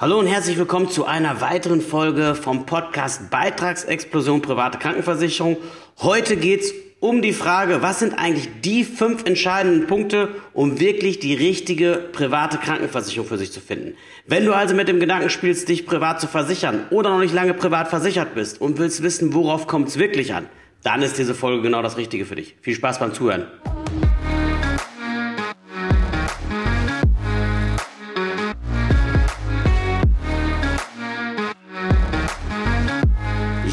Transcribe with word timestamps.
Hallo 0.00 0.18
und 0.18 0.26
herzlich 0.26 0.56
willkommen 0.56 0.88
zu 0.88 1.04
einer 1.04 1.42
weiteren 1.42 1.82
Folge 1.82 2.34
vom 2.34 2.64
Podcast 2.64 3.28
Beitragsexplosion 3.28 4.40
private 4.40 4.78
Krankenversicherung. 4.78 5.58
Heute 5.98 6.38
geht's 6.38 6.72
um 7.00 7.20
die 7.20 7.34
Frage, 7.34 7.82
was 7.82 7.98
sind 7.98 8.14
eigentlich 8.14 8.48
die 8.62 8.84
fünf 8.84 9.26
entscheidenden 9.26 9.86
Punkte, 9.86 10.30
um 10.54 10.80
wirklich 10.80 11.18
die 11.18 11.34
richtige 11.34 12.02
private 12.12 12.56
Krankenversicherung 12.56 13.28
für 13.28 13.36
sich 13.36 13.52
zu 13.52 13.60
finden. 13.60 13.94
Wenn 14.26 14.46
du 14.46 14.54
also 14.54 14.74
mit 14.74 14.88
dem 14.88 15.00
Gedanken 15.00 15.28
spielst, 15.28 15.68
dich 15.68 15.84
privat 15.84 16.18
zu 16.18 16.28
versichern 16.28 16.86
oder 16.88 17.10
noch 17.10 17.20
nicht 17.20 17.34
lange 17.34 17.52
privat 17.52 17.88
versichert 17.88 18.34
bist 18.34 18.58
und 18.58 18.78
willst 18.78 19.02
wissen, 19.02 19.34
worauf 19.34 19.66
kommt's 19.66 19.98
wirklich 19.98 20.32
an, 20.32 20.46
dann 20.82 21.02
ist 21.02 21.18
diese 21.18 21.34
Folge 21.34 21.60
genau 21.60 21.82
das 21.82 21.98
Richtige 21.98 22.24
für 22.24 22.36
dich. 22.36 22.56
Viel 22.62 22.74
Spaß 22.74 23.00
beim 23.00 23.12
Zuhören. 23.12 23.48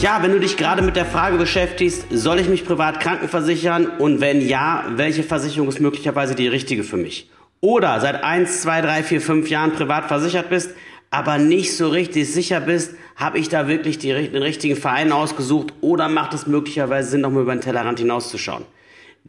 Ja, 0.08 0.24
wenn 0.24 0.32
du 0.32 0.40
dich 0.40 0.56
gerade 0.56 0.82
mit 0.84 0.96
der 0.96 1.06
Frage 1.06 1.38
beschäftigst, 1.38 2.06
soll 2.10 2.40
ich 2.40 2.48
mich 2.48 2.64
privat 2.64 3.02
krankenversichern 3.02 3.88
und 4.00 4.22
wenn 4.22 4.40
ja, 4.40 4.86
welche 4.96 5.22
Versicherung 5.22 5.68
ist 5.68 5.82
möglicherweise 5.82 6.34
die 6.34 6.48
richtige 6.48 6.86
für 6.86 6.96
mich? 6.96 7.30
Oder 7.60 8.00
seit 8.00 8.24
1, 8.24 8.62
2, 8.62 8.82
3, 8.84 9.04
4, 9.04 9.20
5 9.20 9.50
Jahren 9.50 9.74
privat 9.74 10.06
versichert 10.06 10.50
bist, 10.50 10.72
aber 11.12 11.38
nicht 11.40 11.76
so 11.76 11.90
richtig 11.90 12.32
sicher 12.32 12.62
bist, 12.62 12.96
habe 13.18 13.38
ich 13.38 13.50
da 13.50 13.68
wirklich 13.68 13.98
die, 13.98 14.14
den 14.14 14.42
richtigen 14.42 14.78
Verein 14.78 15.12
ausgesucht 15.12 15.74
oder 15.82 16.08
macht 16.08 16.34
es 16.34 16.48
möglicherweise 16.48 17.10
Sinn, 17.10 17.20
nochmal 17.20 17.44
über 17.44 17.54
den 17.54 17.60
Tellerrand 17.60 18.00
hinauszuschauen? 18.00 18.64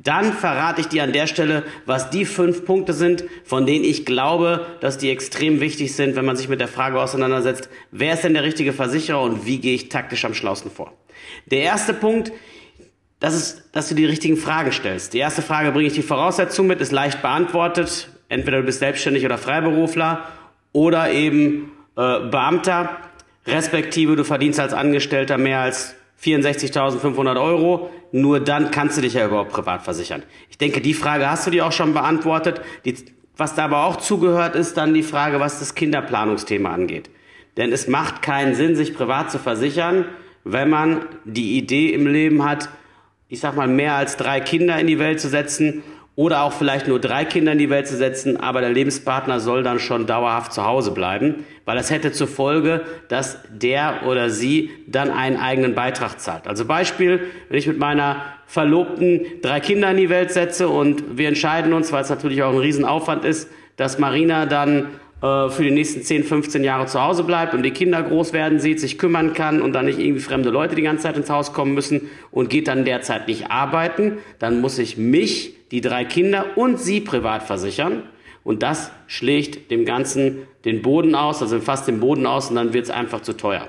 Dann 0.01 0.33
verrate 0.33 0.81
ich 0.81 0.87
dir 0.87 1.03
an 1.03 1.13
der 1.13 1.27
Stelle, 1.27 1.65
was 1.85 2.11
die 2.11 2.25
fünf 2.25 2.65
Punkte 2.65 2.93
sind, 2.93 3.25
von 3.45 3.67
denen 3.67 3.85
ich 3.85 4.07
glaube, 4.07 4.65
dass 4.81 4.97
die 4.97 5.11
extrem 5.11 5.61
wichtig 5.61 5.95
sind, 5.95 6.15
wenn 6.15 6.25
man 6.25 6.37
sich 6.37 6.49
mit 6.49 6.61
der 6.61 6.69
Frage 6.69 7.01
auseinandersetzt, 7.01 7.69
wer 7.91 8.15
ist 8.15 8.23
denn 8.23 8.35
der 8.35 8.45
richtige 8.45 8.73
Versicherer 8.73 9.21
und 9.21 9.45
wie 9.45 9.59
gehe 9.59 9.75
ich 9.75 9.89
taktisch 9.89 10.25
am 10.25 10.35
schlausten 10.35 10.71
vor. 10.71 10.93
Der 11.51 11.63
erste 11.63 11.95
Punkt, 11.95 12.31
das 13.19 13.35
ist, 13.35 13.65
dass 13.73 13.89
du 13.89 13.97
die 13.97 14.05
richtigen 14.05 14.37
Fragen 14.37 14.71
stellst. 14.71 15.15
Die 15.15 15.19
erste 15.19 15.43
Frage 15.43 15.73
bringe 15.73 15.89
ich 15.89 15.95
die 15.95 16.03
Voraussetzung 16.03 16.69
mit, 16.69 16.81
ist 16.81 16.93
leicht 16.93 17.21
beantwortet. 17.21 18.09
Entweder 18.29 18.59
du 18.59 18.65
bist 18.65 18.79
selbstständig 18.79 19.25
oder 19.25 19.37
Freiberufler 19.37 20.29
oder 20.71 21.11
eben 21.11 21.73
äh, 21.97 22.21
Beamter, 22.21 22.99
respektive 23.49 24.15
du 24.15 24.23
verdienst 24.23 24.61
als 24.61 24.75
Angestellter 24.75 25.39
mehr 25.39 25.61
als 25.61 25.97
64.500 26.23 27.41
Euro, 27.41 27.91
nur 28.11 28.41
dann 28.41 28.71
kannst 28.71 28.97
du 28.97 29.03
dich 29.03 29.15
ja 29.15 29.27
überhaupt 29.27 29.53
privat 29.53 29.83
versichern. 29.83 30.23
Ich 30.51 30.59
denke, 30.59 30.81
die 30.81 30.95
Frage 30.95 31.31
hast 31.31 31.47
du 31.47 31.51
dir 31.51 31.67
auch 31.67 31.73
schon 31.73 31.95
beantwortet. 31.95 32.61
Die, 32.85 32.97
was 33.37 33.55
da 33.55 33.67
aber 33.67 33.85
auch 33.85 33.97
zugehört, 33.97 34.57
ist 34.57 34.77
dann 34.77 34.95
die 34.95 35.03
Frage, 35.03 35.39
was 35.39 35.61
das 35.61 35.75
Kinderplanungsthema 35.75 36.73
angeht. 36.73 37.11
Denn 37.57 37.73
es 37.73 37.87
macht 37.89 38.23
keinen 38.23 38.55
Sinn, 38.55 38.75
sich 38.75 38.95
privat 38.95 39.31
zu 39.31 39.39
versichern, 39.39 40.07
wenn 40.45 40.71
man 40.71 41.07
die 41.25 41.57
Idee 41.59 41.93
im 41.93 42.07
Leben 42.07 42.45
hat, 42.45 42.69
ich 43.29 43.41
sag 43.41 43.55
mal, 43.55 43.69
mehr 43.69 43.95
als 43.95 44.17
drei 44.17 44.41
Kinder 44.41 44.79
in 44.79 44.87
die 44.87 44.99
Welt 44.99 45.21
zu 45.21 45.29
setzen 45.29 45.83
oder 46.19 46.43
auch 46.43 46.53
vielleicht 46.53 46.89
nur 46.89 46.99
drei 46.99 47.25
Kinder 47.25 47.53
in 47.53 47.59
die 47.59 47.71
Welt 47.71 47.87
zu 47.87 47.97
setzen, 47.97 48.39
aber 48.39 48.61
der 48.61 48.71
Lebenspartner 48.71 49.39
soll 49.39 49.63
dann 49.63 49.79
schon 49.79 50.09
dauerhaft 50.09 50.53
zu 50.53 50.65
Hause 50.65 50.91
bleiben, 50.91 51.47
weil 51.65 51.77
das 51.77 51.93
hätte 51.93 52.11
zur 52.11 52.27
Folge, 52.27 52.81
dass 53.07 53.39
der 53.53 54.01
oder 54.05 54.29
sie 54.29 54.71
dann 54.89 55.13
einen 55.13 55.37
eigenen 55.37 55.77
Beitrag 55.77 56.19
zahlt. 56.19 56.49
Also 56.49 56.65
Beispiel, 56.65 57.21
wenn 57.49 57.59
ich 57.61 57.69
mit 57.69 57.79
meiner 57.79 58.17
Verlobten 58.47 59.27
drei 59.43 59.61
Kinder 59.61 59.93
in 59.93 59.97
die 59.97 60.11
Welt 60.11 60.33
setze 60.33 60.69
und 60.69 61.17
wir 61.17 61.29
entscheiden 61.29 61.73
uns, 61.73 61.93
weil 61.93 62.03
es 62.03 62.11
natürlich 62.11 62.43
auch 62.43 62.51
ein 62.51 62.59
Riesenaufwand 62.59 63.25
ist, 63.25 63.49
dass 63.77 64.01
Marina 64.01 64.47
dann 64.47 64.89
äh, 65.23 65.49
für 65.49 65.63
die 65.63 65.71
nächsten 65.71 66.03
10, 66.03 66.25
15 66.25 66.65
Jahre 66.65 66.87
zu 66.87 67.03
Hause 67.03 67.25
bleibt 67.25 67.55
und 67.55 67.63
die 67.63 67.73
Kinder 67.73 68.03
groß 68.03 68.33
werden 68.33 68.61
sieht, 68.61 68.81
sich 68.81 68.99
kümmern 68.99 69.33
kann 69.33 69.61
und 69.61 69.73
dann 69.73 69.87
nicht 69.87 69.99
irgendwie 69.99 70.21
fremde 70.21 70.51
Leute 70.51 70.75
die 70.75 70.83
ganze 70.83 71.05
Zeit 71.05 71.17
ins 71.17 71.31
Haus 71.31 71.53
kommen 71.53 71.75
müssen 71.75 72.11
und 72.31 72.51
geht 72.51 72.69
dann 72.69 72.85
derzeit 72.85 73.27
nicht 73.27 73.51
arbeiten, 73.51 74.19
dann 74.39 74.61
muss 74.61 74.79
ich 74.79 74.97
mich, 74.97 75.55
die 75.71 75.81
drei 75.81 76.05
Kinder 76.05 76.57
und 76.57 76.81
sie 76.81 77.01
privat 77.01 77.43
versichern. 77.43 78.05
Und 78.43 78.63
das 78.63 78.91
schlägt 79.07 79.71
dem 79.71 79.85
Ganzen 79.85 80.47
den 80.65 80.81
Boden 80.81 81.15
aus, 81.15 81.43
also 81.43 81.61
fast 81.61 81.87
den 81.89 82.01
Boden 82.01 82.25
aus 82.25 82.49
und 82.49 82.57
dann 82.57 82.73
wird 82.73 82.85
es 82.85 82.91
einfach 82.91 83.21
zu 83.21 83.37
teuer. 83.37 83.69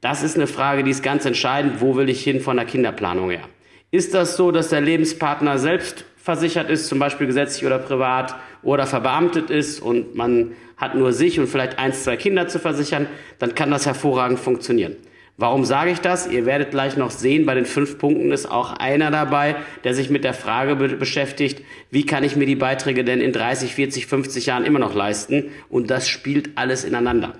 Das 0.00 0.22
ist 0.22 0.36
eine 0.36 0.46
Frage, 0.46 0.82
die 0.82 0.90
ist 0.90 1.02
ganz 1.02 1.26
entscheidend. 1.26 1.80
Wo 1.80 1.94
will 1.94 2.08
ich 2.08 2.24
hin 2.24 2.40
von 2.40 2.56
der 2.56 2.64
Kinderplanung 2.64 3.30
her? 3.30 3.42
Ist 3.90 4.14
das 4.14 4.36
so, 4.36 4.50
dass 4.50 4.70
der 4.70 4.80
Lebenspartner 4.80 5.58
selbst 5.58 6.04
versichert 6.22 6.70
ist, 6.70 6.88
zum 6.88 6.98
Beispiel 6.98 7.26
gesetzlich 7.26 7.64
oder 7.64 7.78
privat, 7.78 8.36
oder 8.62 8.86
verbeamtet 8.86 9.50
ist 9.50 9.80
und 9.80 10.14
man 10.14 10.52
hat 10.76 10.94
nur 10.94 11.12
sich 11.12 11.40
und 11.40 11.46
vielleicht 11.46 11.78
eins, 11.78 12.04
zwei 12.04 12.16
Kinder 12.16 12.48
zu 12.48 12.58
versichern, 12.58 13.06
dann 13.38 13.54
kann 13.54 13.70
das 13.70 13.86
hervorragend 13.86 14.38
funktionieren. 14.38 14.96
Warum 15.36 15.64
sage 15.64 15.90
ich 15.90 16.00
das? 16.00 16.26
Ihr 16.26 16.44
werdet 16.44 16.70
gleich 16.70 16.98
noch 16.98 17.10
sehen, 17.10 17.46
bei 17.46 17.54
den 17.54 17.64
fünf 17.64 17.96
Punkten 17.96 18.30
ist 18.30 18.44
auch 18.50 18.74
einer 18.74 19.10
dabei, 19.10 19.56
der 19.84 19.94
sich 19.94 20.10
mit 20.10 20.22
der 20.22 20.34
Frage 20.34 20.76
be 20.76 20.88
beschäftigt, 20.88 21.62
wie 21.90 22.04
kann 22.04 22.24
ich 22.24 22.36
mir 22.36 22.44
die 22.44 22.56
Beiträge 22.56 23.04
denn 23.04 23.22
in 23.22 23.32
30, 23.32 23.74
40, 23.74 24.06
50 24.06 24.44
Jahren 24.44 24.64
immer 24.64 24.78
noch 24.78 24.94
leisten? 24.94 25.46
Und 25.70 25.90
das 25.90 26.08
spielt 26.10 26.58
alles 26.58 26.84
ineinander. 26.84 27.32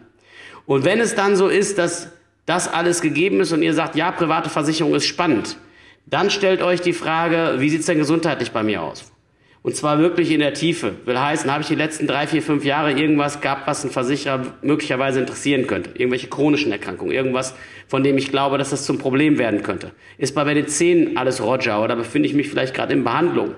Und 0.64 0.86
wenn 0.86 1.00
es 1.00 1.14
dann 1.14 1.36
so 1.36 1.48
ist, 1.48 1.76
dass 1.76 2.08
das 2.46 2.72
alles 2.72 3.02
gegeben 3.02 3.40
ist 3.40 3.52
und 3.52 3.62
ihr 3.62 3.74
sagt, 3.74 3.96
ja, 3.96 4.10
private 4.10 4.48
Versicherung 4.48 4.94
ist 4.94 5.04
spannend, 5.04 5.58
dann 6.06 6.30
stellt 6.30 6.62
euch 6.62 6.80
die 6.80 6.92
Frage, 6.92 7.56
wie 7.58 7.68
sieht's 7.70 7.86
denn 7.86 7.98
gesundheitlich 7.98 8.50
bei 8.50 8.62
mir 8.62 8.82
aus? 8.82 9.12
Und 9.62 9.76
zwar 9.76 9.98
wirklich 9.98 10.30
in 10.30 10.40
der 10.40 10.54
Tiefe. 10.54 10.94
Will 11.04 11.20
heißen, 11.20 11.52
habe 11.52 11.60
ich 11.60 11.68
die 11.68 11.74
letzten 11.74 12.06
drei, 12.06 12.26
vier, 12.26 12.40
fünf 12.40 12.64
Jahre 12.64 12.92
irgendwas 12.92 13.42
gehabt, 13.42 13.66
was 13.66 13.84
ein 13.84 13.90
Versicherer 13.90 14.42
möglicherweise 14.62 15.20
interessieren 15.20 15.66
könnte? 15.66 15.90
Irgendwelche 15.94 16.28
chronischen 16.28 16.72
Erkrankungen, 16.72 17.12
irgendwas, 17.12 17.54
von 17.86 18.02
dem 18.02 18.16
ich 18.16 18.30
glaube, 18.30 18.56
dass 18.56 18.70
das 18.70 18.86
zum 18.86 18.98
Problem 18.98 19.38
werden 19.38 19.62
könnte. 19.62 19.92
Ist 20.16 20.34
bei 20.34 20.54
den 20.54 20.66
Zähnen 20.66 21.18
alles 21.18 21.42
Roger 21.42 21.82
oder 21.84 21.94
befinde 21.94 22.26
ich 22.26 22.34
mich 22.34 22.48
vielleicht 22.48 22.72
gerade 22.74 22.94
in 22.94 23.04
Behandlung? 23.04 23.54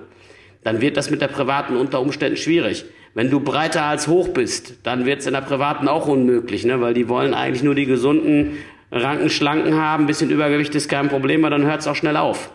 Dann 0.63 0.81
wird 0.81 0.97
das 0.97 1.09
mit 1.09 1.21
der 1.21 1.29
privaten 1.29 1.77
unter 1.77 2.01
Umständen 2.01 2.37
schwierig. 2.37 2.83
Wenn 3.13 3.29
du 3.29 3.39
breiter 3.39 3.83
als 3.83 4.07
hoch 4.07 4.29
bist, 4.29 4.79
dann 4.83 5.05
wird 5.05 5.19
es 5.19 5.27
in 5.27 5.33
der 5.33 5.41
privaten 5.41 5.87
auch 5.87 6.07
unmöglich, 6.07 6.65
ne? 6.65 6.81
weil 6.81 6.93
die 6.93 7.07
wollen 7.07 7.33
eigentlich 7.33 7.63
nur 7.63 7.75
die 7.75 7.85
gesunden, 7.85 8.57
ranken, 8.93 9.29
schlanken 9.29 9.75
haben. 9.75 10.03
Ein 10.03 10.07
bisschen 10.07 10.29
Übergewicht 10.29 10.73
ist 10.75 10.87
kein 10.87 11.09
Problem, 11.09 11.43
aber 11.43 11.57
dann 11.57 11.65
hört 11.65 11.81
es 11.81 11.87
auch 11.87 11.95
schnell 11.95 12.17
auf. 12.17 12.51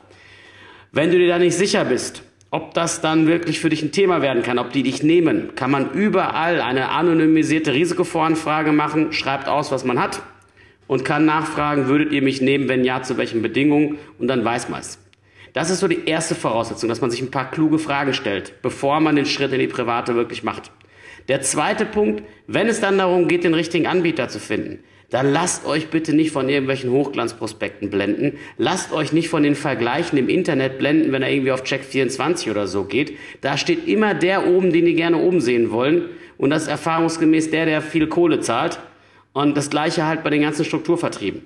Wenn 0.93 1.11
du 1.11 1.19
dir 1.19 1.29
da 1.29 1.39
nicht 1.39 1.55
sicher 1.55 1.85
bist, 1.85 2.23
ob 2.51 2.73
das 2.73 3.03
dann 3.03 3.27
wirklich 3.27 3.61
für 3.61 3.69
dich 3.69 3.83
ein 3.83 3.93
Thema 3.93 4.23
werden 4.23 4.43
kann, 4.43 4.59
ob 4.59 4.73
die 4.73 4.83
dich 4.83 5.03
nehmen, 5.03 5.55
kann 5.55 5.71
man 5.71 5.91
überall 5.93 6.63
eine 6.63 6.89
anonymisierte 6.91 7.75
Risikovoranfrage 7.75 8.73
machen, 8.73 9.13
schreibt 9.13 9.49
aus, 9.49 9.71
was 9.71 9.85
man 9.85 10.01
hat 10.01 10.23
und 10.87 11.05
kann 11.05 11.27
nachfragen, 11.27 11.89
würdet 11.89 12.13
ihr 12.13 12.23
mich 12.23 12.41
nehmen, 12.41 12.69
wenn 12.69 12.85
ja, 12.85 13.03
zu 13.03 13.19
welchen 13.19 13.43
Bedingungen 13.43 13.99
und 14.19 14.29
dann 14.29 14.45
weiß 14.45 14.71
man 14.71 14.81
es. 14.81 14.99
Das 15.53 15.71
ist 15.71 15.81
so 15.81 15.89
die 15.89 16.07
erste 16.07 16.35
Voraussetzung, 16.35 16.89
dass 16.89 17.01
man 17.01 17.11
sich 17.11 17.21
ein 17.21 17.31
paar 17.31 17.51
kluge 17.51 17.79
Fragen 17.79 18.15
stellt, 18.15 18.63
bevor 18.63 19.01
man 19.01 19.17
den 19.17 19.27
Schritt 19.27 19.53
in 19.53 19.59
die 19.59 19.67
Private 19.67 20.15
wirklich 20.15 20.43
macht. 20.43 20.71
Der 21.29 21.43
zweite 21.43 21.85
Punkt, 21.85 22.23
wenn 22.47 22.69
es 22.69 22.81
dann 22.81 22.97
darum 22.97 23.29
geht, 23.29 23.45
den 23.45 23.55
richtigen 23.55 23.87
Anbieter 23.87 24.29
zu 24.29 24.39
finden, 24.41 24.79
dann 25.11 25.33
lasst 25.33 25.65
euch 25.65 25.89
bitte 25.89 26.13
nicht 26.13 26.33
von 26.33 26.49
irgendwelchen 26.49 26.91
Hochglanzprospekten 26.91 27.89
blenden. 27.89 28.39
Lasst 28.59 28.93
euch 28.93 29.13
nicht 29.13 29.31
von 29.31 29.43
den 29.43 29.55
Vergleichen 29.55 30.19
im 30.19 30.29
Internet 30.29 30.79
blenden, 30.79 31.13
wenn 31.13 31.23
er 31.23 31.31
irgendwie 31.31 31.53
auf 31.53 31.63
Check24 31.63 32.51
oder 32.51 32.67
so 32.67 32.85
geht. 32.85 33.17
Da 33.41 33.57
steht 33.57 33.89
immer 33.89 34.13
der 34.13 34.47
oben, 34.47 34.71
den 34.71 34.85
die 34.85 34.95
gerne 34.95 35.17
oben 35.17 35.41
sehen 35.41 35.71
wollen. 35.71 36.11
Und 36.37 36.51
das 36.51 36.65
ist 36.65 36.69
erfahrungsgemäß 36.69 37.51
der, 37.51 37.65
der 37.65 37.81
viel 37.81 38.07
Kohle 38.07 38.41
zahlt. 38.41 38.79
Und 39.33 39.57
das 39.57 39.71
gleiche 39.71 40.07
halt 40.07 40.23
bei 40.23 40.31
den 40.31 40.43
ganzen 40.43 40.67
Strukturvertrieben. 40.67 41.43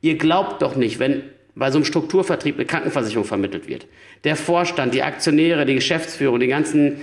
Ihr 0.00 0.18
glaubt 0.18 0.60
doch 0.60 0.74
nicht, 0.74 0.98
wenn 0.98 1.22
bei 1.54 1.70
so 1.70 1.78
einem 1.78 1.84
Strukturvertrieb 1.84 2.56
eine 2.56 2.66
Krankenversicherung 2.66 3.24
vermittelt 3.24 3.68
wird. 3.68 3.86
Der 4.24 4.34
Vorstand, 4.34 4.92
die 4.92 5.02
Aktionäre, 5.04 5.66
die 5.66 5.74
Geschäftsführung, 5.74 6.40
die 6.40 6.48
ganzen 6.48 6.96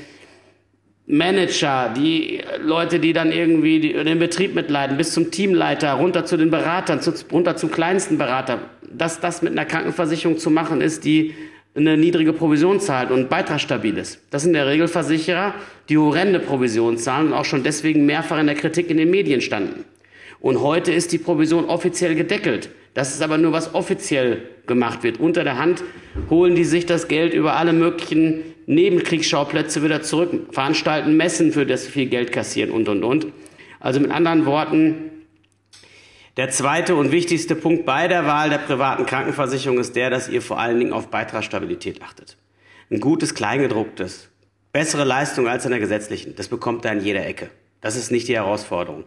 Manager, 1.11 1.94
die 1.94 2.39
Leute, 2.63 2.99
die 2.99 3.11
dann 3.11 3.33
irgendwie 3.33 3.81
den 3.91 4.17
Betrieb 4.17 4.55
mitleiden, 4.55 4.95
bis 4.95 5.11
zum 5.11 5.29
Teamleiter, 5.29 5.91
runter 5.93 6.23
zu 6.23 6.37
den 6.37 6.49
Beratern, 6.49 7.02
zu, 7.02 7.13
runter 7.29 7.58
zum 7.58 7.69
kleinsten 7.69 8.17
Berater, 8.17 8.59
dass 8.90 9.19
das 9.19 9.41
mit 9.41 9.52
einer 9.52 9.66
Krankenversicherung 9.66 10.37
zu 10.37 10.49
machen 10.49 10.79
ist, 10.79 11.03
die 11.03 11.35
eine 11.75 11.97
niedrige 11.97 12.31
Provision 12.31 12.79
zahlt 12.79 13.11
und 13.11 13.29
beitragsstabil 13.29 13.97
ist. 13.97 14.22
Das 14.29 14.43
sind 14.43 14.52
in 14.52 14.55
der 14.55 14.67
Regel 14.67 14.87
Versicherer, 14.87 15.53
die 15.90 15.97
horrende 15.97 16.40
Provision 16.40 16.97
zahlen 16.97 17.28
und 17.28 17.34
auch 17.34 17.46
schon 17.46 17.64
deswegen 17.64 18.05
mehrfach 18.05 18.40
in 18.40 18.47
der 18.47 18.55
Kritik 18.55 18.90
in 18.90 18.96
den 18.96 19.09
Medien 19.09 19.41
standen. 19.41 19.84
Und 20.40 20.61
heute 20.61 20.93
ist 20.93 21.11
die 21.11 21.17
Provision 21.17 21.66
offiziell 21.66 22.16
gedeckelt. 22.16 22.69
Das 22.93 23.14
ist 23.14 23.22
aber 23.22 23.38
nur, 23.38 23.53
was 23.53 23.73
offiziell 23.73 24.49
gemacht 24.67 25.03
wird. 25.03 25.20
Unter 25.20 25.43
der 25.43 25.58
Hand 25.58 25.84
holen 26.29 26.55
die 26.55 26.66
sich 26.66 26.85
das 26.85 27.08
Geld 27.08 27.34
über 27.34 27.55
alle 27.55 27.73
möglichen 27.73 28.43
Nebenkriegsschauplätze 28.66 29.84
wieder 29.84 30.02
zurück, 30.02 30.47
veranstalten 30.52 31.17
Messen, 31.17 31.52
für 31.52 31.66
das 31.66 31.88
viel 31.88 32.08
Geld 32.08 32.32
kassieren 32.32 32.72
und, 32.72 32.88
und, 32.90 33.03
und. 33.03 33.28
Also 33.79 33.99
mit 33.99 34.11
anderen 34.11 34.46
Worten, 34.46 35.11
der 36.38 36.49
zweite 36.49 36.96
und 36.96 37.11
wichtigste 37.11 37.55
Punkt 37.55 37.85
bei 37.85 38.08
der 38.08 38.26
Wahl 38.26 38.49
der 38.49 38.59
privaten 38.59 39.05
Krankenversicherung 39.05 39.79
ist 39.79 39.96
der, 39.96 40.09
dass 40.09 40.29
ihr 40.29 40.41
vor 40.41 40.59
allen 40.59 40.79
Dingen 40.79 40.93
auf 40.93 41.08
Beitragsstabilität 41.08 42.02
achtet. 42.02 42.38
Ein 42.90 42.99
gutes 42.99 43.35
Kleingedrucktes, 43.35 44.29
bessere 44.72 45.03
Leistung 45.03 45.47
als 45.47 45.66
in 45.66 45.72
der 45.72 45.79
gesetzlichen, 45.79 46.35
das 46.35 46.47
bekommt 46.47 46.85
ihr 46.85 46.91
an 46.91 47.03
jeder 47.03 47.26
Ecke. 47.26 47.49
Das 47.81 47.95
ist 47.95 48.11
nicht 48.11 48.28
die 48.28 48.35
Herausforderung. 48.35 49.05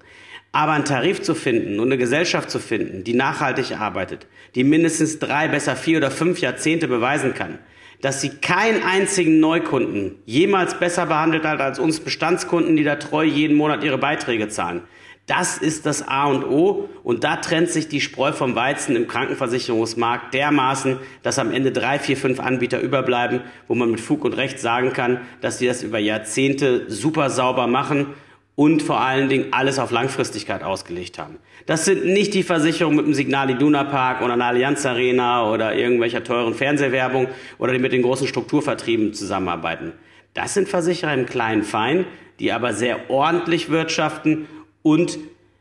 Aber 0.52 0.72
einen 0.72 0.84
Tarif 0.84 1.22
zu 1.22 1.34
finden 1.34 1.80
und 1.80 1.86
eine 1.86 1.98
Gesellschaft 1.98 2.50
zu 2.50 2.58
finden, 2.58 3.02
die 3.02 3.14
nachhaltig 3.14 3.72
arbeitet, 3.80 4.26
die 4.54 4.62
mindestens 4.62 5.18
drei, 5.18 5.48
besser 5.48 5.74
vier 5.74 5.98
oder 5.98 6.10
fünf 6.10 6.40
Jahrzehnte 6.40 6.86
beweisen 6.86 7.34
kann, 7.34 7.58
dass 8.02 8.20
sie 8.20 8.28
keinen 8.28 8.82
einzigen 8.82 9.40
Neukunden 9.40 10.16
jemals 10.26 10.78
besser 10.78 11.06
behandelt 11.06 11.44
hat 11.44 11.60
als 11.60 11.78
uns 11.78 12.00
Bestandskunden, 12.00 12.76
die 12.76 12.84
da 12.84 12.96
treu 12.96 13.24
jeden 13.24 13.56
Monat 13.56 13.82
ihre 13.82 13.98
Beiträge 13.98 14.48
zahlen. 14.48 14.82
Das 15.26 15.56
ist 15.56 15.86
das 15.86 16.06
A 16.06 16.26
und 16.26 16.44
O 16.44 16.90
und 17.02 17.24
da 17.24 17.36
trennt 17.36 17.70
sich 17.70 17.88
die 17.88 18.02
Spreu 18.02 18.32
vom 18.32 18.54
Weizen 18.54 18.94
im 18.94 19.08
Krankenversicherungsmarkt 19.08 20.34
dermaßen, 20.34 20.98
dass 21.22 21.38
am 21.38 21.50
Ende 21.50 21.72
drei, 21.72 21.98
vier, 21.98 22.18
fünf 22.18 22.40
Anbieter 22.40 22.78
überbleiben, 22.78 23.40
wo 23.66 23.74
man 23.74 23.90
mit 23.90 24.00
Fug 24.00 24.22
und 24.24 24.34
Recht 24.34 24.60
sagen 24.60 24.92
kann, 24.92 25.22
dass 25.40 25.58
die 25.58 25.66
das 25.66 25.82
über 25.82 25.98
Jahrzehnte 25.98 26.90
super 26.90 27.30
sauber 27.30 27.66
machen 27.66 28.08
und 28.56 28.82
vor 28.82 29.00
allen 29.00 29.28
Dingen 29.28 29.46
alles 29.50 29.78
auf 29.78 29.90
Langfristigkeit 29.90 30.62
ausgelegt 30.62 31.18
haben. 31.18 31.38
Das 31.66 31.84
sind 31.84 32.04
nicht 32.04 32.34
die 32.34 32.42
Versicherungen 32.42 32.96
mit 32.96 33.06
dem 33.06 33.14
Signal 33.14 33.50
Iduna 33.50 33.84
Park 33.84 34.22
oder 34.22 34.34
einer 34.34 34.46
Allianz 34.46 34.86
Arena 34.86 35.50
oder 35.50 35.74
irgendwelcher 35.74 36.22
teuren 36.22 36.54
Fernsehwerbung 36.54 37.28
oder 37.58 37.72
die 37.72 37.78
mit 37.78 37.92
den 37.92 38.02
großen 38.02 38.28
Strukturvertrieben 38.28 39.12
zusammenarbeiten. 39.12 39.92
Das 40.34 40.54
sind 40.54 40.68
Versicherer 40.68 41.14
im 41.14 41.26
kleinen 41.26 41.62
Fein, 41.62 42.06
die 42.38 42.52
aber 42.52 42.72
sehr 42.72 43.10
ordentlich 43.10 43.70
wirtschaften 43.70 44.46
und 44.82 45.18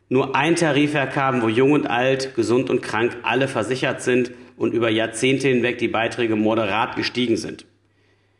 nur 0.10 0.36
ein 0.36 0.56
Tarifwerk 0.56 1.16
haben, 1.16 1.42
wo 1.42 1.48
jung 1.48 1.72
und 1.72 1.88
alt, 1.88 2.36
gesund 2.36 2.70
und 2.70 2.82
krank 2.82 3.18
alle 3.24 3.48
versichert 3.48 4.02
sind 4.02 4.32
und 4.58 4.74
über 4.74 4.90
Jahrzehnte 4.90 5.48
hinweg 5.48 5.80
die 5.80 5.88
Beiträge 5.88 6.36
moderat 6.36 6.96
gestiegen 6.96 7.38
sind. 7.38 7.66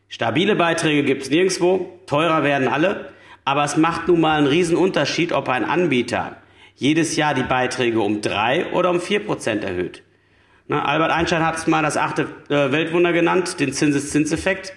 Stabile 0.08 0.54
Beiträge 0.54 1.02
gibt 1.02 1.22
es 1.22 1.30
nirgendwo, 1.30 1.98
teurer 2.06 2.44
werden 2.44 2.68
alle, 2.68 3.08
aber 3.44 3.64
es 3.64 3.76
macht 3.76 4.08
nun 4.08 4.20
mal 4.20 4.38
einen 4.38 4.46
riesen 4.46 4.76
Unterschied, 4.76 5.32
ob 5.32 5.48
ein 5.48 5.64
Anbieter 5.64 6.36
jedes 6.76 7.16
Jahr 7.16 7.34
die 7.34 7.42
Beiträge 7.42 8.00
um 8.00 8.20
drei 8.20 8.72
oder 8.72 8.90
um 8.90 9.00
vier 9.00 9.24
Prozent 9.24 9.64
erhöht. 9.64 10.02
Na, 10.66 10.84
Albert 10.84 11.10
Einstein 11.10 11.44
hat 11.44 11.56
es 11.56 11.66
mal 11.66 11.82
das 11.82 11.96
achte 11.96 12.26
äh, 12.48 12.72
Weltwunder 12.72 13.12
genannt, 13.12 13.60
den 13.60 13.72
Zinseszinseffekt. 13.72 14.72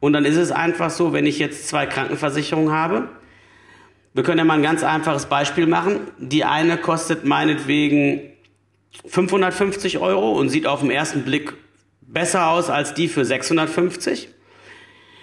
Und 0.00 0.12
dann 0.12 0.24
ist 0.24 0.36
es 0.36 0.52
einfach 0.52 0.90
so, 0.90 1.12
wenn 1.12 1.26
ich 1.26 1.38
jetzt 1.38 1.68
zwei 1.68 1.86
Krankenversicherungen 1.86 2.72
habe, 2.72 3.08
wir 4.14 4.22
können 4.22 4.38
ja 4.38 4.44
mal 4.44 4.54
ein 4.54 4.62
ganz 4.62 4.84
einfaches 4.84 5.26
Beispiel 5.26 5.66
machen. 5.66 6.00
Die 6.18 6.44
eine 6.44 6.76
kostet 6.76 7.24
meinetwegen 7.24 8.20
550 9.06 9.98
Euro 9.98 10.32
und 10.32 10.48
sieht 10.48 10.66
auf 10.66 10.80
den 10.80 10.90
ersten 10.90 11.22
Blick 11.22 11.54
besser 12.02 12.48
aus 12.48 12.68
als 12.68 12.94
die 12.94 13.08
für 13.08 13.24
650. 13.24 14.28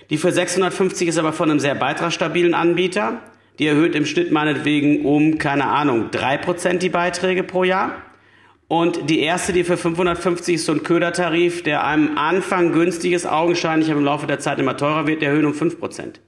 Die 0.10 0.18
für 0.18 0.32
650 0.32 1.08
ist 1.08 1.18
aber 1.18 1.34
von 1.34 1.52
einem 1.52 1.60
sehr 1.60 1.76
beitragsstabilen 1.76 2.54
Anbieter. 2.54 3.22
Die 3.60 3.68
erhöht 3.68 3.96
im 3.96 4.06
Schnitt 4.06 4.32
meinetwegen 4.32 5.06
um, 5.06 5.38
keine 5.38 5.66
Ahnung, 5.66 6.10
3% 6.12 6.78
die 6.78 6.90
Beiträge 6.90 7.44
pro 7.44 7.64
Jahr. 7.64 7.96
Und 8.68 9.10
die 9.10 9.20
erste, 9.20 9.52
die 9.52 9.64
für 9.64 9.78
550 9.78 10.56
ist 10.56 10.66
so 10.66 10.74
ein 10.74 10.84
Ködertarif, 10.84 11.64
der 11.64 11.86
am 11.86 12.18
Anfang 12.18 12.72
günstig 12.72 13.14
ist, 13.14 13.26
augenscheinlich, 13.26 13.90
aber 13.90 14.00
im 14.00 14.06
Laufe 14.06 14.28
der 14.28 14.40
Zeit 14.40 14.60
immer 14.60 14.78
teurer 14.78 15.08
wird, 15.08 15.22
der 15.22 15.30
erhöht 15.30 15.46
um 15.46 15.54
5%. 15.54 16.20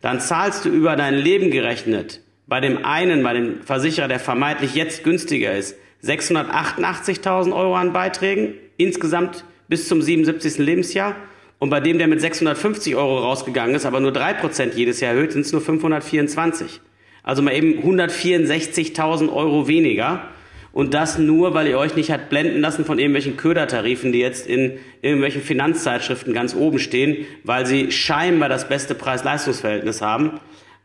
Dann 0.00 0.20
zahlst 0.20 0.64
du 0.64 0.68
über 0.68 0.96
dein 0.96 1.14
Leben 1.14 1.50
gerechnet 1.50 2.20
bei 2.46 2.60
dem 2.60 2.84
einen, 2.84 3.22
bei 3.22 3.34
dem 3.34 3.62
Versicherer, 3.62 4.08
der 4.08 4.20
vermeintlich 4.20 4.74
jetzt 4.74 5.04
günstiger 5.04 5.56
ist, 5.56 5.76
688.000 6.02 7.54
Euro 7.54 7.74
an 7.74 7.92
Beiträgen, 7.92 8.54
insgesamt 8.76 9.44
bis 9.68 9.86
zum 9.88 10.00
77. 10.00 10.58
Lebensjahr. 10.58 11.16
Und 11.58 11.70
bei 11.70 11.80
dem, 11.80 11.98
der 11.98 12.06
mit 12.06 12.20
650 12.20 12.94
Euro 12.94 13.18
rausgegangen 13.18 13.74
ist, 13.74 13.84
aber 13.84 14.00
nur 14.00 14.12
3% 14.12 14.74
jedes 14.74 15.00
Jahr 15.00 15.14
erhöht, 15.14 15.32
sind 15.32 15.42
es 15.42 15.52
nur 15.52 15.60
524. 15.60 16.80
Also 17.24 17.42
mal 17.42 17.54
eben 17.54 17.82
164.000 17.82 19.32
Euro 19.32 19.66
weniger. 19.66 20.22
Und 20.70 20.94
das 20.94 21.18
nur, 21.18 21.54
weil 21.54 21.66
ihr 21.66 21.78
euch 21.78 21.96
nicht 21.96 22.12
hat 22.12 22.28
blenden 22.28 22.60
lassen 22.60 22.84
von 22.84 22.98
irgendwelchen 22.98 23.36
Ködertarifen, 23.36 24.12
die 24.12 24.20
jetzt 24.20 24.46
in 24.46 24.78
irgendwelchen 25.02 25.42
Finanzzeitschriften 25.42 26.32
ganz 26.32 26.54
oben 26.54 26.78
stehen, 26.78 27.26
weil 27.42 27.66
sie 27.66 27.90
scheinbar 27.90 28.48
das 28.48 28.68
beste 28.68 28.94
Preis-Leistungs-Verhältnis 28.94 30.00
haben. 30.02 30.38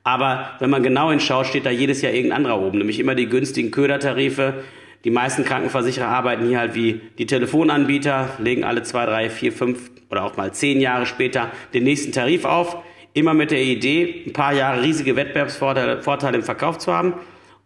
Aber 0.04 0.50
wenn 0.60 0.70
man 0.70 0.84
genau 0.84 1.12
hinschaut, 1.12 1.48
steht 1.48 1.66
da 1.66 1.70
jedes 1.70 2.02
Jahr 2.02 2.14
irgendein 2.14 2.38
anderer 2.38 2.62
oben, 2.62 2.80
nämlich 2.80 3.00
immer 3.00 3.14
die 3.14 3.30
günstigen 3.30 3.72
Ködertarife. 3.72 4.64
Die 5.04 5.12
meisten 5.12 5.46
Krankenversicherer 5.46 6.08
arbeiten 6.08 6.48
hier 6.48 6.60
halt 6.60 6.76
wie 6.76 7.02
die 7.18 7.26
Telefonanbieter, 7.26 8.30
legen 8.40 8.64
alle 8.64 8.84
zwei, 8.84 9.06
drei, 9.06 9.30
vier, 9.30 9.52
fünf 9.52 9.93
oder 10.14 10.24
auch 10.24 10.38
mal 10.38 10.54
zehn 10.54 10.80
Jahre 10.80 11.06
später 11.06 11.52
den 11.74 11.84
nächsten 11.84 12.12
Tarif 12.12 12.46
auf. 12.46 12.78
Immer 13.14 13.34
mit 13.34 13.52
der 13.52 13.62
Idee, 13.62 14.24
ein 14.26 14.34
paar 14.34 14.54
Jahre 14.54 14.82
riesige 14.82 15.16
Wettbewerbsvorteile 15.16 16.38
im 16.38 16.44
Verkauf 16.44 16.78
zu 16.78 16.94
haben 16.94 17.14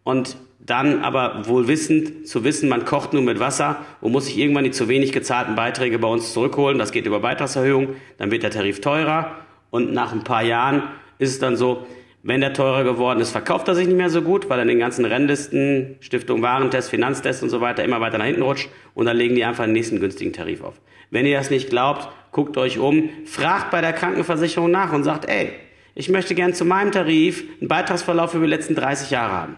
und 0.03 0.37
dann 0.59 1.03
aber 1.03 1.47
wohl 1.47 1.67
wissend 1.67 2.27
zu 2.27 2.43
wissen, 2.43 2.67
man 2.67 2.83
kocht 2.83 3.13
nur 3.13 3.21
mit 3.21 3.39
Wasser 3.39 3.85
und 4.01 4.11
muss 4.11 4.25
sich 4.25 4.37
irgendwann 4.37 4.65
die 4.65 4.71
zu 4.71 4.89
wenig 4.89 5.13
gezahlten 5.13 5.55
Beiträge 5.55 5.99
bei 5.99 6.07
uns 6.07 6.33
zurückholen. 6.33 6.77
Das 6.77 6.91
geht 6.91 7.05
über 7.05 7.19
Beitragserhöhung, 7.19 7.95
dann 8.17 8.31
wird 8.31 8.43
der 8.43 8.51
Tarif 8.51 8.81
teurer 8.81 9.37
und 9.69 9.93
nach 9.93 10.11
ein 10.11 10.23
paar 10.23 10.43
Jahren 10.43 10.83
ist 11.19 11.31
es 11.31 11.39
dann 11.39 11.55
so, 11.55 11.85
wenn 12.27 12.41
der 12.41 12.51
teurer 12.51 12.83
geworden 12.83 13.21
ist, 13.21 13.31
verkauft 13.31 13.69
er 13.69 13.75
sich 13.75 13.87
nicht 13.87 13.95
mehr 13.95 14.09
so 14.09 14.21
gut, 14.21 14.49
weil 14.49 14.59
er 14.59 14.63
in 14.63 14.67
den 14.67 14.79
ganzen 14.79 15.05
Rennlisten, 15.05 15.95
Stiftung 16.01 16.41
Warentest, 16.41 16.89
Finanztest 16.89 17.41
und 17.41 17.49
so 17.49 17.61
weiter 17.61 17.85
immer 17.85 18.01
weiter 18.01 18.17
nach 18.17 18.25
hinten 18.25 18.41
rutscht 18.41 18.67
und 18.95 19.05
dann 19.05 19.15
legen 19.15 19.35
die 19.35 19.45
einfach 19.45 19.63
den 19.63 19.71
nächsten 19.71 20.01
günstigen 20.01 20.33
Tarif 20.33 20.61
auf. 20.61 20.73
Wenn 21.09 21.25
ihr 21.25 21.37
das 21.37 21.49
nicht 21.51 21.69
glaubt, 21.69 22.09
guckt 22.33 22.57
euch 22.57 22.79
um, 22.79 23.09
fragt 23.23 23.71
bei 23.71 23.79
der 23.79 23.93
Krankenversicherung 23.93 24.69
nach 24.69 24.91
und 24.91 25.05
sagt, 25.05 25.29
ey, 25.29 25.53
ich 25.95 26.09
möchte 26.09 26.35
gern 26.35 26.53
zu 26.53 26.65
meinem 26.65 26.91
Tarif 26.91 27.45
einen 27.61 27.69
Beitragsverlauf 27.69 28.33
über 28.33 28.43
die 28.43 28.51
letzten 28.51 28.75
30 28.75 29.09
Jahre 29.09 29.31
haben. 29.31 29.55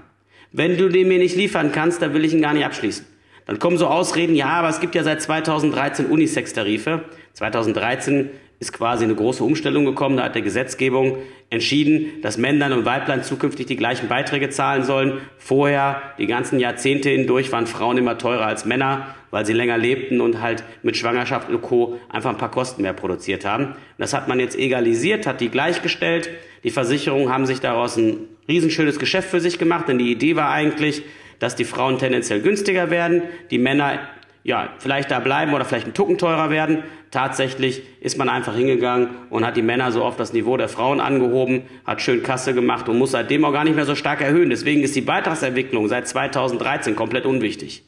Wenn 0.51 0.77
du 0.77 0.89
den 0.89 1.07
mir 1.07 1.18
nicht 1.18 1.36
liefern 1.36 1.72
kannst, 1.72 2.04
dann 2.04 2.13
will 2.13 2.24
ich 2.24 2.36
ihn 2.36 2.42
gar 2.44 2.54
nicht 2.54 2.65
abschließen. 2.65 3.04
Dann 3.48 3.57
kommen 3.57 3.80
so 3.80 3.88
Ausreden, 3.88 4.36
ja, 4.36 4.50
aber 4.50 4.69
es 4.69 4.80
gibt 4.80 4.94
ja 4.94 5.04
seit 5.04 5.24
2013 5.24 6.06
Unisex-Tarife. 6.06 7.06
2013 7.33 8.30
ist 8.60 8.74
quasi 8.74 9.06
eine 9.06 9.16
große 9.16 9.44
Umstellung 9.44 9.86
gekommen. 9.86 10.18
Da 10.18 10.24
hat 10.24 10.36
der 10.36 10.42
Gesetzgebung 10.42 11.18
entschieden, 11.50 12.22
dass 12.22 12.38
Männlein 12.38 12.74
und 12.74 12.86
Weiblein 12.86 13.24
zukünftig 13.24 13.68
die 13.68 13.78
gleichen 13.78 14.10
Beiträge 14.10 14.50
zahlen 14.50 14.84
sollen. 14.84 15.22
Vorher, 15.38 16.02
die 16.18 16.28
ganzen 16.28 16.60
Jahrzehnte 16.60 17.10
hindurch, 17.10 17.52
waren 17.54 17.68
Frauen 17.68 17.98
immer 17.98 18.18
teurer 18.18 18.46
als 18.46 18.66
Männer, 18.66 19.16
weil 19.32 19.46
sie 19.46 19.54
länger 19.54 19.78
lebten 19.78 20.20
und 20.20 20.42
halt 20.42 20.66
mit 20.84 20.98
Schwangerschaft 20.98 21.50
und 21.50 21.62
Co. 21.62 22.00
einfach 22.10 22.32
ein 22.32 22.38
paar 22.38 22.52
Kosten 22.52 22.82
mehr 22.82 22.94
produziert 22.94 23.46
haben. 23.46 23.76
Das 23.98 24.14
hat 24.14 24.28
man 24.28 24.42
jetzt 24.42 24.58
egalisiert, 24.58 25.26
hat 25.26 25.40
die 25.40 25.50
gleichgestellt. 25.50 26.30
Die 26.66 26.72
Versicherungen 26.72 27.32
haben 27.32 27.46
sich 27.46 27.62
daraus 27.62 27.96
ein 27.96 28.28
riesenschönes 28.50 29.00
Geschäft 29.00 29.30
für 29.30 29.40
sich 29.40 29.58
gemacht, 29.58 29.88
denn 29.88 30.00
die 30.00 30.12
Idee 30.12 30.36
war 30.36 30.52
eigentlich, 30.52 31.04
dass 31.40 31.56
die 31.56 31.64
Frauen 31.64 31.98
tendenziell 31.98 32.42
günstiger 32.42 32.90
werden, 32.90 33.22
die 33.51 33.58
Männer 33.58 34.00
ja, 34.43 34.69
vielleicht 34.79 35.12
da 35.12 35.19
bleiben 35.19 35.53
oder 35.53 35.65
vielleicht 35.65 35.88
ein 35.88 35.93
Tucken 35.93 36.17
teurer 36.17 36.50
werden. 36.50 36.84
Tatsächlich 37.12 37.84
ist 38.01 38.17
man 38.17 38.29
einfach 38.29 38.55
hingegangen 38.55 39.10
und 39.29 39.46
hat 39.46 39.58
die 39.58 39.62
Männer 39.62 39.91
so 39.91 40.03
auf 40.03 40.15
das 40.15 40.31
Niveau 40.31 40.55
der 40.58 40.69
Frauen 40.69 41.00
angehoben, 41.00 41.63
hat 41.86 42.01
schön 42.01 42.24
Kasse 42.24 42.53
gemacht 42.53 42.88
und 42.88 42.98
muss 42.98 43.12
seitdem 43.12 43.43
auch 43.43 43.51
gar 43.51 43.63
nicht 43.63 43.75
mehr 43.75 43.86
so 43.86 43.96
stark 43.96 44.22
erhöhen. 44.22 44.50
Deswegen 44.50 44.81
ist 44.81 44.96
die 44.96 45.01
Beitragsentwicklung 45.01 45.88
seit 45.88 46.08
2013 46.08 46.96
komplett 46.96 47.25
unwichtig. 47.25 47.84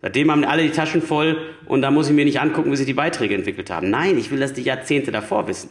Seitdem 0.00 0.30
haben 0.30 0.44
alle 0.44 0.62
die 0.62 0.70
Taschen 0.70 1.02
voll 1.02 1.36
und 1.66 1.82
da 1.82 1.90
muss 1.90 2.08
ich 2.08 2.14
mir 2.14 2.24
nicht 2.24 2.40
angucken, 2.40 2.72
wie 2.72 2.76
sich 2.76 2.86
die 2.86 2.94
Beiträge 2.94 3.34
entwickelt 3.34 3.70
haben. 3.70 3.90
Nein, 3.90 4.18
ich 4.18 4.30
will 4.30 4.40
das 4.40 4.52
die 4.52 4.62
Jahrzehnte 4.62 5.12
davor 5.12 5.46
wissen. 5.46 5.70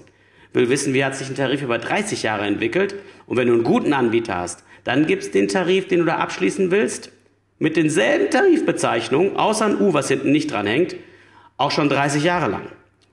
Will 0.53 0.69
wissen, 0.69 0.93
wie 0.93 1.03
hat 1.03 1.15
sich 1.15 1.29
ein 1.29 1.35
Tarif 1.35 1.61
über 1.61 1.79
30 1.79 2.23
Jahre 2.23 2.45
entwickelt. 2.45 2.95
Und 3.25 3.37
wenn 3.37 3.47
du 3.47 3.53
einen 3.53 3.63
guten 3.63 3.93
Anbieter 3.93 4.35
hast, 4.35 4.63
dann 4.83 5.07
gibt's 5.07 5.31
den 5.31 5.47
Tarif, 5.47 5.87
den 5.87 5.99
du 5.99 6.05
da 6.05 6.17
abschließen 6.17 6.71
willst 6.71 7.11
mit 7.61 7.77
denselben 7.77 8.31
Tarifbezeichnungen, 8.31 9.37
außer 9.37 9.67
ein 9.67 9.79
U, 9.79 9.93
was 9.93 10.07
hinten 10.07 10.31
nicht 10.31 10.49
dran 10.51 10.65
hängt, 10.65 10.95
auch 11.57 11.69
schon 11.69 11.89
30 11.89 12.23
Jahre 12.23 12.49
lang. 12.49 12.63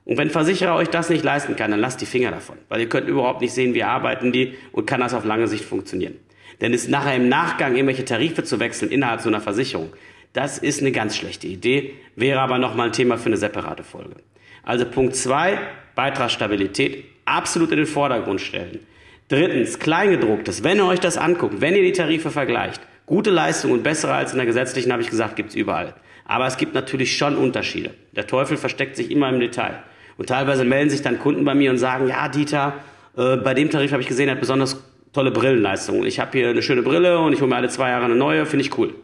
Und 0.06 0.16
wenn 0.16 0.30
Versicherer 0.30 0.74
euch 0.74 0.88
das 0.88 1.10
nicht 1.10 1.22
leisten 1.22 1.54
kann, 1.54 1.70
dann 1.70 1.80
lasst 1.80 2.00
die 2.00 2.06
Finger 2.06 2.30
davon, 2.30 2.56
weil 2.70 2.80
ihr 2.80 2.88
könnt 2.88 3.08
überhaupt 3.08 3.42
nicht 3.42 3.52
sehen, 3.52 3.74
wie 3.74 3.82
arbeiten 3.82 4.32
die 4.32 4.54
und 4.72 4.86
kann 4.86 5.00
das 5.00 5.12
auf 5.12 5.26
lange 5.26 5.48
Sicht 5.48 5.66
funktionieren. 5.66 6.14
Denn 6.62 6.72
es 6.72 6.88
nachher 6.88 7.14
im 7.14 7.28
Nachgang 7.28 7.74
irgendwelche 7.74 8.06
Tarife 8.06 8.42
zu 8.42 8.58
wechseln 8.58 8.90
innerhalb 8.90 9.20
so 9.20 9.28
einer 9.28 9.42
Versicherung, 9.42 9.92
das 10.32 10.56
ist 10.56 10.80
eine 10.80 10.92
ganz 10.92 11.14
schlechte 11.14 11.46
Idee, 11.46 11.92
wäre 12.16 12.40
aber 12.40 12.56
nochmal 12.56 12.86
ein 12.86 12.92
Thema 12.94 13.18
für 13.18 13.26
eine 13.26 13.36
separate 13.36 13.82
Folge. 13.82 14.16
Also 14.62 14.86
Punkt 14.86 15.14
zwei, 15.14 15.58
Beitragsstabilität 15.94 17.04
absolut 17.26 17.70
in 17.70 17.76
den 17.76 17.86
Vordergrund 17.86 18.40
stellen. 18.40 18.80
Drittens, 19.28 19.78
Kleingedrucktes, 19.78 20.64
wenn 20.64 20.78
ihr 20.78 20.86
euch 20.86 21.00
das 21.00 21.18
anguckt, 21.18 21.60
wenn 21.60 21.76
ihr 21.76 21.82
die 21.82 21.92
Tarife 21.92 22.30
vergleicht, 22.30 22.80
Gute 23.08 23.30
Leistung 23.30 23.72
und 23.72 23.82
bessere 23.82 24.12
als 24.12 24.32
in 24.32 24.36
der 24.36 24.44
gesetzlichen, 24.44 24.92
habe 24.92 25.00
ich 25.00 25.08
gesagt, 25.08 25.34
gibt 25.34 25.48
es 25.48 25.54
überall. 25.54 25.94
Aber 26.26 26.46
es 26.46 26.58
gibt 26.58 26.74
natürlich 26.74 27.16
schon 27.16 27.38
Unterschiede. 27.38 27.94
Der 28.14 28.26
Teufel 28.26 28.58
versteckt 28.58 28.96
sich 28.96 29.10
immer 29.10 29.30
im 29.30 29.40
Detail. 29.40 29.82
Und 30.18 30.28
teilweise 30.28 30.66
melden 30.66 30.90
sich 30.90 31.00
dann 31.00 31.18
Kunden 31.18 31.42
bei 31.46 31.54
mir 31.54 31.70
und 31.70 31.78
sagen, 31.78 32.06
ja, 32.06 32.28
Dieter, 32.28 32.74
äh, 33.16 33.38
bei 33.38 33.54
dem 33.54 33.70
Tarif 33.70 33.92
habe 33.92 34.02
ich 34.02 34.08
gesehen, 34.08 34.28
er 34.28 34.34
hat 34.34 34.40
besonders 34.40 34.84
tolle 35.14 35.30
Brillenleistungen. 35.30 36.04
Ich 36.04 36.20
habe 36.20 36.32
hier 36.36 36.50
eine 36.50 36.60
schöne 36.60 36.82
Brille 36.82 37.18
und 37.18 37.32
ich 37.32 37.40
hole 37.40 37.48
mir 37.48 37.56
alle 37.56 37.70
zwei 37.70 37.88
Jahre 37.88 38.04
eine 38.04 38.14
neue, 38.14 38.44
finde 38.44 38.66
ich 38.66 38.76
cool. 38.76 38.94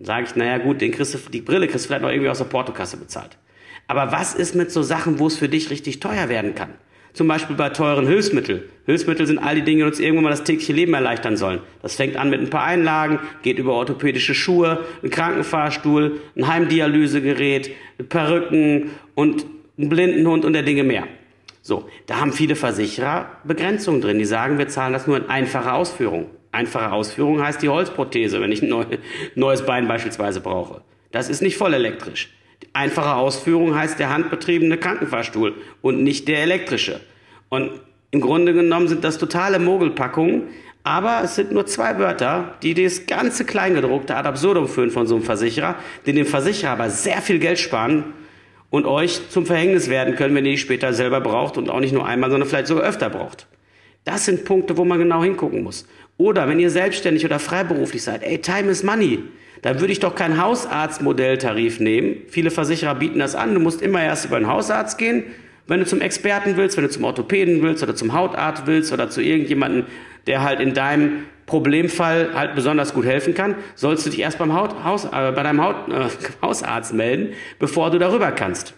Dann 0.00 0.06
sage 0.06 0.26
ich, 0.26 0.34
naja 0.34 0.58
gut, 0.58 0.80
den 0.80 0.90
kriegst 0.90 1.14
du, 1.14 1.18
die 1.30 1.40
Brille 1.40 1.68
kriegst 1.68 1.84
du 1.84 1.88
vielleicht 1.88 2.02
noch 2.02 2.10
irgendwie 2.10 2.30
aus 2.30 2.38
der 2.38 2.46
Portokasse 2.46 2.96
bezahlt. 2.96 3.38
Aber 3.86 4.10
was 4.10 4.34
ist 4.34 4.56
mit 4.56 4.72
so 4.72 4.82
Sachen, 4.82 5.20
wo 5.20 5.28
es 5.28 5.36
für 5.36 5.48
dich 5.48 5.70
richtig 5.70 6.00
teuer 6.00 6.28
werden 6.28 6.56
kann? 6.56 6.70
Zum 7.16 7.28
Beispiel 7.28 7.56
bei 7.56 7.70
teuren 7.70 8.06
Hilfsmitteln. 8.06 8.64
Hilfsmittel 8.84 9.26
sind 9.26 9.38
all 9.38 9.54
die 9.54 9.62
Dinge, 9.62 9.78
die 9.78 9.88
uns 9.88 10.00
irgendwann 10.00 10.24
mal 10.24 10.30
das 10.30 10.44
tägliche 10.44 10.74
Leben 10.74 10.92
erleichtern 10.92 11.38
sollen. 11.38 11.60
Das 11.80 11.96
fängt 11.96 12.18
an 12.18 12.28
mit 12.28 12.40
ein 12.40 12.50
paar 12.50 12.64
Einlagen, 12.64 13.20
geht 13.42 13.58
über 13.58 13.72
orthopädische 13.72 14.34
Schuhe, 14.34 14.84
einen 15.00 15.10
Krankenfahrstuhl, 15.10 16.20
ein 16.36 16.46
Heimdialysegerät, 16.46 17.70
Perücken 18.10 18.90
und 19.14 19.46
einen 19.78 19.88
Blindenhund 19.88 20.44
und 20.44 20.52
der 20.52 20.62
Dinge 20.62 20.82
mehr. 20.82 21.04
So, 21.62 21.88
da 22.04 22.20
haben 22.20 22.34
viele 22.34 22.54
Versicherer 22.54 23.30
Begrenzungen 23.44 24.02
drin. 24.02 24.18
Die 24.18 24.26
sagen, 24.26 24.58
wir 24.58 24.68
zahlen 24.68 24.92
das 24.92 25.06
nur 25.06 25.16
in 25.16 25.30
einfacher 25.30 25.72
Ausführung. 25.72 26.26
Einfache 26.52 26.92
Ausführung 26.92 27.42
heißt 27.42 27.62
die 27.62 27.70
Holzprothese, 27.70 28.42
wenn 28.42 28.52
ich 28.52 28.60
ein 28.60 28.74
neues 29.36 29.64
Bein 29.64 29.88
beispielsweise 29.88 30.42
brauche. 30.42 30.82
Das 31.12 31.30
ist 31.30 31.40
nicht 31.40 31.56
voll 31.56 31.72
elektrisch. 31.72 32.28
Einfache 32.76 33.14
Ausführung 33.14 33.74
heißt 33.74 33.98
der 33.98 34.10
handbetriebene 34.10 34.76
Krankenfahrstuhl 34.76 35.54
und 35.80 36.02
nicht 36.02 36.28
der 36.28 36.42
elektrische. 36.42 37.00
Und 37.48 37.70
im 38.10 38.20
Grunde 38.20 38.52
genommen 38.52 38.86
sind 38.86 39.02
das 39.02 39.16
totale 39.16 39.58
Mogelpackungen, 39.58 40.42
aber 40.84 41.22
es 41.24 41.36
sind 41.36 41.52
nur 41.52 41.64
zwei 41.64 41.98
Wörter, 41.98 42.54
die 42.62 42.74
das 42.74 43.06
ganze 43.06 43.46
Kleingedruckte 43.46 44.14
ad 44.14 44.28
absurdum 44.28 44.68
führen 44.68 44.90
von 44.90 45.06
so 45.06 45.14
einem 45.14 45.24
Versicherer, 45.24 45.76
die 46.04 46.12
dem 46.12 46.26
Versicherer 46.26 46.72
aber 46.72 46.90
sehr 46.90 47.22
viel 47.22 47.38
Geld 47.38 47.58
sparen 47.58 48.12
und 48.68 48.84
euch 48.84 49.30
zum 49.30 49.46
Verhängnis 49.46 49.88
werden 49.88 50.14
können, 50.14 50.34
wenn 50.34 50.44
ihr 50.44 50.52
die 50.52 50.58
später 50.58 50.92
selber 50.92 51.22
braucht 51.22 51.56
und 51.56 51.70
auch 51.70 51.80
nicht 51.80 51.94
nur 51.94 52.06
einmal, 52.06 52.30
sondern 52.30 52.46
vielleicht 52.46 52.66
sogar 52.66 52.84
öfter 52.84 53.08
braucht. 53.08 53.46
Das 54.04 54.26
sind 54.26 54.44
Punkte, 54.44 54.76
wo 54.76 54.84
man 54.84 54.98
genau 54.98 55.24
hingucken 55.24 55.62
muss. 55.62 55.86
Oder 56.18 56.46
wenn 56.46 56.60
ihr 56.60 56.70
selbstständig 56.70 57.24
oder 57.24 57.38
freiberuflich 57.38 58.02
seid, 58.02 58.22
ey, 58.22 58.38
Time 58.38 58.70
is 58.70 58.82
Money. 58.82 59.24
Da 59.62 59.80
würde 59.80 59.92
ich 59.92 60.00
doch 60.00 60.14
kein 60.14 60.40
Hausarztmodelltarif 60.40 61.80
nehmen. 61.80 62.22
Viele 62.28 62.50
Versicherer 62.50 62.94
bieten 62.94 63.18
das 63.18 63.34
an. 63.34 63.54
Du 63.54 63.60
musst 63.60 63.82
immer 63.82 64.02
erst 64.02 64.24
über 64.24 64.36
einen 64.36 64.48
Hausarzt 64.48 64.98
gehen. 64.98 65.24
Wenn 65.66 65.80
du 65.80 65.86
zum 65.86 66.00
Experten 66.00 66.56
willst, 66.56 66.76
wenn 66.76 66.84
du 66.84 66.90
zum 66.90 67.04
Orthopäden 67.04 67.62
willst 67.62 67.82
oder 67.82 67.96
zum 67.96 68.12
Hautarzt 68.12 68.66
willst 68.66 68.92
oder 68.92 69.10
zu 69.10 69.20
irgendjemandem, 69.20 69.84
der 70.26 70.42
halt 70.42 70.60
in 70.60 70.74
deinem 70.74 71.24
Problemfall 71.46 72.30
halt 72.34 72.54
besonders 72.54 72.92
gut 72.92 73.04
helfen 73.04 73.34
kann, 73.34 73.54
sollst 73.74 74.04
du 74.06 74.10
dich 74.10 74.20
erst 74.20 74.38
beim 74.38 74.52
Haut, 74.52 74.84
Haus, 74.84 75.04
äh, 75.04 75.08
bei 75.10 75.42
deinem 75.42 75.62
Haut, 75.62 75.88
äh, 75.88 76.08
Hausarzt 76.42 76.92
melden, 76.92 77.34
bevor 77.58 77.90
du 77.90 77.98
darüber 77.98 78.32
kannst. 78.32 78.74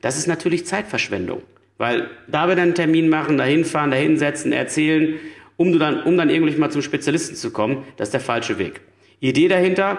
Das 0.00 0.16
ist 0.16 0.26
natürlich 0.26 0.66
Zeitverschwendung, 0.66 1.42
weil 1.78 2.10
da 2.26 2.48
wir 2.48 2.56
dann 2.56 2.64
einen 2.64 2.74
Termin 2.74 3.08
machen, 3.08 3.38
dahin 3.38 3.64
fahren, 3.64 3.90
dahin 3.90 4.18
setzen, 4.18 4.52
erzählen, 4.52 5.14
um, 5.56 5.78
dann, 5.78 6.02
um 6.02 6.16
dann 6.16 6.30
irgendwie 6.30 6.54
mal 6.56 6.70
zum 6.70 6.82
Spezialisten 6.82 7.34
zu 7.34 7.50
kommen, 7.50 7.84
das 7.96 8.08
ist 8.08 8.12
der 8.12 8.20
falsche 8.20 8.58
Weg. 8.58 8.80
Idee 9.20 9.48
dahinter, 9.48 9.98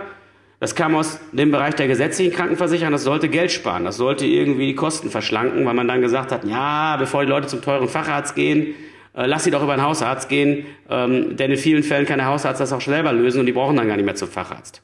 das 0.60 0.74
kam 0.74 0.96
aus 0.96 1.20
dem 1.32 1.52
Bereich 1.52 1.76
der 1.76 1.88
gesetzlichen 1.88 2.34
Krankenversicherung, 2.34 2.92
das 2.92 3.04
sollte 3.04 3.30
Geld 3.30 3.52
sparen, 3.52 3.86
das 3.86 3.98
sollte 3.98 4.26
irgendwie 4.26 4.66
die 4.66 4.76
Kosten 4.76 5.12
verschlanken, 5.12 5.66
weil 5.66 5.76
man 5.76 5.88
dann 5.88 6.02
gesagt 6.02 6.32
hat, 6.32 6.46
ja, 6.46 6.98
bevor 6.98 7.24
die 7.24 7.30
Leute 7.30 7.48
zum 7.48 7.62
teuren 7.62 7.88
Facharzt 7.88 8.36
gehen, 8.36 8.74
äh, 9.16 9.28
lass 9.28 9.44
sie 9.44 9.52
doch 9.52 9.62
über 9.62 9.74
einen 9.74 9.84
Hausarzt 9.84 10.30
gehen, 10.30 10.66
ähm, 10.90 11.38
denn 11.38 11.52
in 11.52 11.58
vielen 11.58 11.84
Fällen 11.84 12.08
kann 12.08 12.18
der 12.18 12.28
Hausarzt 12.28 12.60
das 12.60 12.74
auch 12.74 12.82
selber 12.82 13.14
lösen 13.14 13.40
und 13.40 13.46
die 13.46 13.52
brauchen 13.52 13.76
dann 13.76 13.88
gar 13.88 13.98
nicht 13.98 14.06
mehr 14.06 14.16
zum 14.16 14.30
Facharzt. 14.30 14.82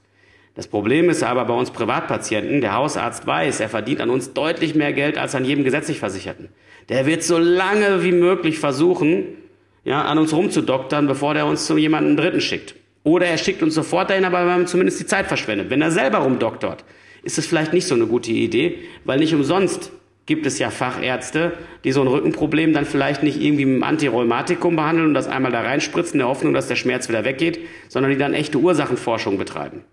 Das 0.56 0.68
Problem 0.68 1.10
ist 1.10 1.24
aber 1.24 1.46
bei 1.46 1.54
uns 1.56 1.72
Privatpatienten, 1.72 2.62
der 2.62 2.76
Hausarzt 2.76 3.26
weiß, 3.26 3.60
er 3.60 3.70
verdient 3.70 4.02
an 4.02 4.12
uns 4.12 4.34
deutlich 4.34 4.76
mehr 4.76 4.94
Geld 4.94 5.18
als 5.18 5.34
an 5.34 5.46
jedem 5.46 5.64
gesetzlich 5.64 5.98
Versicherten. 5.98 6.50
Der 6.90 7.08
wird 7.08 7.24
so 7.24 7.40
lange 7.40 8.04
wie 8.04 8.12
möglich 8.12 8.60
versuchen, 8.60 9.26
ja, 9.84 10.04
an 10.04 10.20
uns 10.20 10.34
rumzudoktern, 10.34 11.08
bevor 11.08 11.34
der 11.34 11.48
uns 11.48 11.66
zu 11.66 11.78
jemandem 11.78 12.16
Dritten 12.16 12.42
schickt. 12.42 12.76
Oder 13.04 13.28
er 13.28 13.38
schickt 13.38 13.62
uns 13.62 13.76
sofort 13.76 14.10
dahin, 14.10 14.26
aber 14.26 14.46
wir 14.46 14.54
haben 14.54 14.68
zumindest 14.68 15.00
die 15.00 15.06
Zeit 15.06 15.28
verschwendet. 15.28 15.70
Wenn 15.70 15.82
er 15.82 15.92
selber 15.92 16.20
rumdoktort, 16.20 16.86
ist 17.24 17.38
es 17.38 17.46
vielleicht 17.46 17.74
nicht 17.74 17.88
so 17.88 17.96
eine 17.96 18.08
gute 18.08 18.32
Idee, 18.32 18.80
weil 19.04 19.20
nicht 19.20 19.34
umsonst 19.34 19.92
gibt 20.26 20.46
es 20.46 20.58
ja 20.58 20.70
Fachärzte, 20.70 21.54
die 21.84 21.92
so 21.92 22.02
ein 22.02 22.08
Rückenproblem 22.08 22.72
dann 22.72 22.86
vielleicht 22.86 23.24
nicht 23.24 23.42
irgendwie 23.42 23.66
mit 23.66 23.76
einem 23.76 23.84
Antirheumatikum 23.84 24.76
behandeln 24.76 25.10
und 25.10 25.14
das 25.14 25.28
einmal 25.28 25.52
da 25.52 25.62
reinspritzen, 25.62 26.14
in 26.14 26.20
der 26.20 26.28
Hoffnung, 26.30 26.54
dass 26.54 26.68
der 26.68 26.78
Schmerz 26.78 27.10
wieder 27.10 27.26
weggeht, 27.26 27.60
sondern 27.90 28.12
die 28.12 28.18
dann 28.18 28.34
echte 28.34 28.58
Ursachenforschung 28.58 29.38
betreiben. 29.38 29.84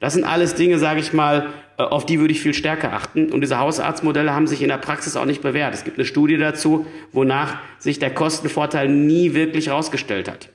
Das 0.00 0.14
sind 0.14 0.24
alles 0.24 0.54
Dinge, 0.54 0.78
sage 0.78 1.00
ich 1.00 1.12
mal, 1.12 1.48
äh, 1.78 1.82
auf 1.82 2.04
die 2.06 2.20
würde 2.20 2.32
ich 2.32 2.40
viel 2.40 2.54
stärker 2.54 2.92
achten. 2.92 3.32
Und 3.32 3.40
diese 3.40 3.58
Hausarztmodelle 3.58 4.34
haben 4.34 4.46
sich 4.46 4.62
in 4.62 4.68
der 4.68 4.76
Praxis 4.78 5.16
auch 5.16 5.24
nicht 5.24 5.42
bewährt. 5.42 5.74
Es 5.74 5.84
gibt 5.84 5.98
eine 5.98 6.06
Studie 6.06 6.36
dazu, 6.36 6.86
wonach 7.12 7.58
sich 7.78 7.98
der 7.98 8.12
Kostenvorteil 8.12 8.88
nie 8.88 9.34
wirklich 9.34 9.68
herausgestellt 9.68 10.30
hat. 10.30 10.50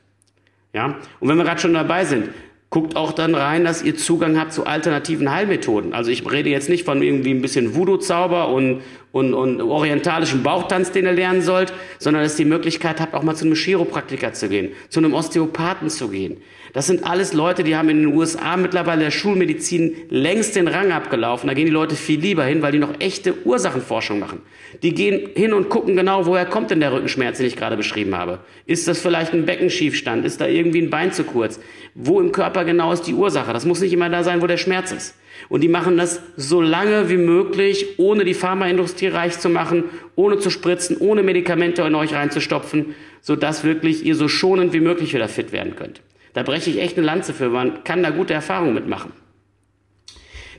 Ja? 0.74 0.98
Und 1.20 1.30
wenn 1.30 1.38
wir 1.38 1.44
gerade 1.44 1.62
schon 1.62 1.74
dabei 1.74 2.06
sind, 2.06 2.30
guckt 2.70 2.96
auch 2.96 3.12
dann 3.12 3.36
rein, 3.36 3.66
dass 3.66 3.84
ihr 3.84 3.98
Zugang 3.98 4.40
habt 4.40 4.54
zu 4.54 4.66
alternativen 4.66 5.30
Heilmethoden. 5.30 5.94
Also 5.94 6.10
ich 6.10 6.30
rede 6.32 6.50
jetzt 6.50 6.70
nicht 6.70 6.86
von 6.86 7.02
irgendwie 7.02 7.32
ein 7.32 7.42
bisschen 7.42 7.76
Voodoo-Zauber 7.76 8.48
und, 8.48 8.82
und, 9.12 9.34
und 9.34 9.62
orientalischen 9.62 10.44
Bauchtanz, 10.44 10.92
den 10.92 11.06
ihr 11.06 11.12
lernen 11.12 11.42
sollt, 11.42 11.74
sondern 12.00 12.24
dass 12.24 12.40
ihr 12.40 12.46
die 12.46 12.50
Möglichkeit 12.50 13.02
habt, 13.02 13.14
auch 13.14 13.24
mal 13.24 13.36
zu 13.36 13.46
einem 13.46 13.56
Chiropraktiker 13.56 14.34
zu 14.34 14.48
gehen, 14.48 14.72
zu 14.90 15.00
einem 15.00 15.14
Osteopathen 15.14 15.90
zu 15.90 16.10
gehen. 16.10 16.38
Das 16.74 16.88
sind 16.88 17.04
alles 17.04 17.34
Leute, 17.34 17.64
die 17.66 17.76
haben 17.76 17.90
in 17.90 17.98
den 17.98 18.16
USA 18.16 18.56
mittlerweile 18.56 19.04
der 19.04 19.12
Schulmedizin 19.12 19.94
längst 20.10 20.56
den 20.56 20.70
Rang 20.70 20.94
abgelaufen. 20.94 21.48
Da 21.48 21.54
gehen 21.54 21.66
die 21.66 21.72
Leute 21.72 21.96
viel 21.96 22.20
lieber 22.20 22.46
hin, 22.46 22.62
weil 22.62 22.72
die 22.72 22.80
noch 22.80 23.00
echte 23.00 23.46
Ursachenforschung 23.46 24.20
machen. 24.20 24.42
Die 24.82 24.94
gehen 24.94 25.32
hin 25.36 25.52
und 25.52 25.68
gucken 25.68 25.98
genau, 25.98 26.26
woher 26.26 26.46
kommt 26.46 26.72
denn 26.72 26.80
der 26.80 26.94
Rückenschmerz, 26.94 27.40
den 27.40 27.48
ich 27.48 27.58
gerade 27.58 27.76
beschrieben 27.76 28.16
habe. 28.16 28.40
Ist 28.66 28.88
das 28.88 29.02
vielleicht 29.02 29.34
ein 29.34 29.46
Beckenschiefstand? 29.46 30.24
Ist 30.24 30.40
da 30.40 30.48
irgendwie 30.48 30.82
ein 30.82 30.90
Bein 30.90 31.12
zu 31.12 31.26
kurz? 31.26 31.60
Wo 31.94 32.22
im 32.22 32.32
Körper 32.32 32.64
genau 32.64 32.94
ist 32.94 33.04
die 33.04 33.14
Ursache? 33.14 33.52
Das 33.52 33.66
muss 33.66 33.82
nicht 33.82 33.92
immer 33.92 34.10
da 34.10 34.24
sein, 34.24 34.42
wo 34.42 34.48
der 34.48 34.58
Schmerz 34.58 34.94
ist. 34.94 35.16
Und 35.50 35.62
die 35.62 35.68
machen 35.68 35.98
das 35.98 36.22
so 36.38 36.62
lange 36.62 37.10
wie 37.10 37.18
möglich, 37.18 38.00
ohne 38.00 38.26
die 38.26 38.34
Pharmaindustrie 38.34 39.08
reich 39.08 39.40
zu 39.40 39.50
machen, 39.50 39.86
ohne 40.16 40.40
zu 40.40 40.50
spritzen, 40.50 40.98
ohne 40.98 41.24
Medikamente 41.24 41.82
in 41.84 41.96
euch 41.96 42.14
reinzustopfen, 42.14 42.96
sodass 43.22 43.64
wirklich 43.64 44.06
ihr 44.06 44.16
so 44.16 44.28
schonend 44.28 44.74
wie 44.74 44.80
möglich 44.80 45.14
wieder 45.14 45.28
fit 45.28 45.52
werden 45.52 45.76
könnt. 45.76 46.02
Da 46.34 46.44
breche 46.44 46.70
ich 46.70 46.80
echt 46.80 46.98
eine 46.98 47.06
Lanze 47.06 47.34
für, 47.34 47.50
man 47.50 47.84
kann 47.84 48.04
da 48.04 48.10
gute 48.10 48.34
Erfahrungen 48.34 48.74
mitmachen. 48.74 49.12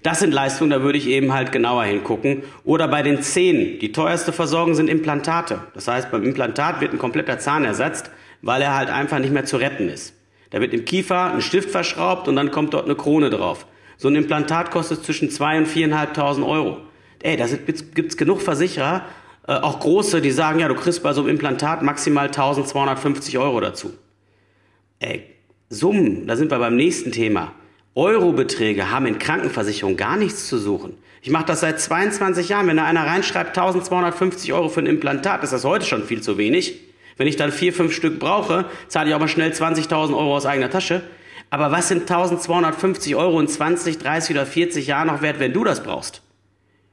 Das 0.03 0.19
sind 0.19 0.35
Leistungen, 0.35 0.71
da 0.71 0.83
würde 0.83 0.99
ich 0.99 1.07
eben 1.07 1.33
halt 1.33 1.53
genauer 1.53 1.85
hingucken. 1.85 2.43
Oder 2.65 2.89
bei 2.89 3.03
den 3.03 3.23
Zähnen. 3.23 3.79
Die 3.79 3.93
teuerste 3.93 4.33
Versorgung 4.33 4.75
sind 4.75 4.89
Implantate. 4.89 5.61
Das 5.75 5.87
heißt, 5.87 6.11
beim 6.11 6.25
Implantat 6.25 6.81
wird 6.81 6.93
ein 6.93 6.99
kompletter 6.99 7.39
Zahn 7.39 7.65
ersetzt, 7.65 8.11
weil 8.41 8.63
er 8.63 8.75
halt 8.75 8.91
einfach 8.91 9.21
nicht 9.21 9.33
mehr 9.33 9.45
zu 9.45 9.59
retten 9.59 9.89
ist. 9.89 10.15
Da 10.51 10.61
wird 10.61 10.75
im 10.75 10.85
Kiefer 10.85 11.33
ein 11.33 11.41
Stift 11.41 11.71
verschraubt 11.71 12.27
und 12.27 12.35
dann 12.35 12.51
kommt 12.51 12.75
dort 12.75 12.87
eine 12.87 12.97
Krone 12.97 13.31
drauf. 13.31 13.67
So 14.03 14.09
ein 14.09 14.17
Implantat 14.17 14.73
kostet 14.73 15.05
zwischen 15.05 15.29
2.000 15.29 15.59
und 15.59 15.69
4.500 15.69 16.45
Euro. 16.45 16.79
Ey, 17.23 17.37
da 17.37 17.47
gibt's 17.47 18.17
genug 18.17 18.43
Versicherer, 18.43 19.05
äh, 19.47 19.53
auch 19.53 19.79
große, 19.79 20.21
die 20.21 20.33
sagen, 20.33 20.59
ja, 20.59 20.67
du 20.67 20.75
kriegst 20.75 21.05
bei 21.05 21.13
so 21.13 21.21
einem 21.21 21.31
Implantat 21.31 21.85
maximal 21.85 22.27
1.250 22.27 23.41
Euro 23.41 23.61
dazu. 23.61 23.93
Ey, 24.99 25.23
Summen, 25.69 26.27
da 26.27 26.35
sind 26.35 26.51
wir 26.51 26.59
beim 26.59 26.75
nächsten 26.75 27.13
Thema. 27.13 27.53
Eurobeträge 27.95 28.91
haben 28.91 29.07
in 29.07 29.21
Krankenversicherung 29.21 29.97
gar 29.97 30.17
nichts 30.17 30.49
zu 30.49 30.59
suchen. 30.59 30.99
Ich 31.23 31.31
mache 31.31 31.45
das 31.45 31.61
seit 31.61 31.79
22 31.79 32.49
Jahren. 32.49 32.67
Wenn 32.67 32.79
da 32.79 32.85
einer 32.85 33.07
reinschreibt 33.07 33.57
1250 33.57 34.53
Euro 34.53 34.69
für 34.69 34.81
ein 34.81 34.87
Implantat, 34.87 35.45
ist 35.45 35.53
das 35.53 35.63
heute 35.65 35.87
schon 35.87 36.03
viel 36.03 36.23
zu 36.23 36.39
wenig. 36.39 36.81
Wenn 37.19 37.29
ich 37.29 37.37
dann 37.37 37.53
vier, 37.53 37.73
fünf 37.73 37.95
Stück 37.95 38.19
brauche, 38.19 38.65
zahle 38.89 39.11
ich 39.11 39.15
auch 39.15 39.21
mal 39.21 39.29
schnell 39.29 39.53
20.000 39.53 40.09
Euro 40.09 40.35
aus 40.35 40.45
eigener 40.45 40.71
Tasche. 40.71 41.03
Aber 41.53 41.71
was 41.71 41.89
sind 41.89 42.11
1250 42.11 43.15
Euro 43.15 43.39
in 43.39 43.47
20, 43.47 43.99
30 43.99 44.37
oder 44.37 44.47
40 44.47 44.87
Jahren 44.87 45.09
noch 45.09 45.21
wert, 45.21 45.39
wenn 45.39 45.53
du 45.53 45.65
das 45.65 45.83
brauchst? 45.83 46.23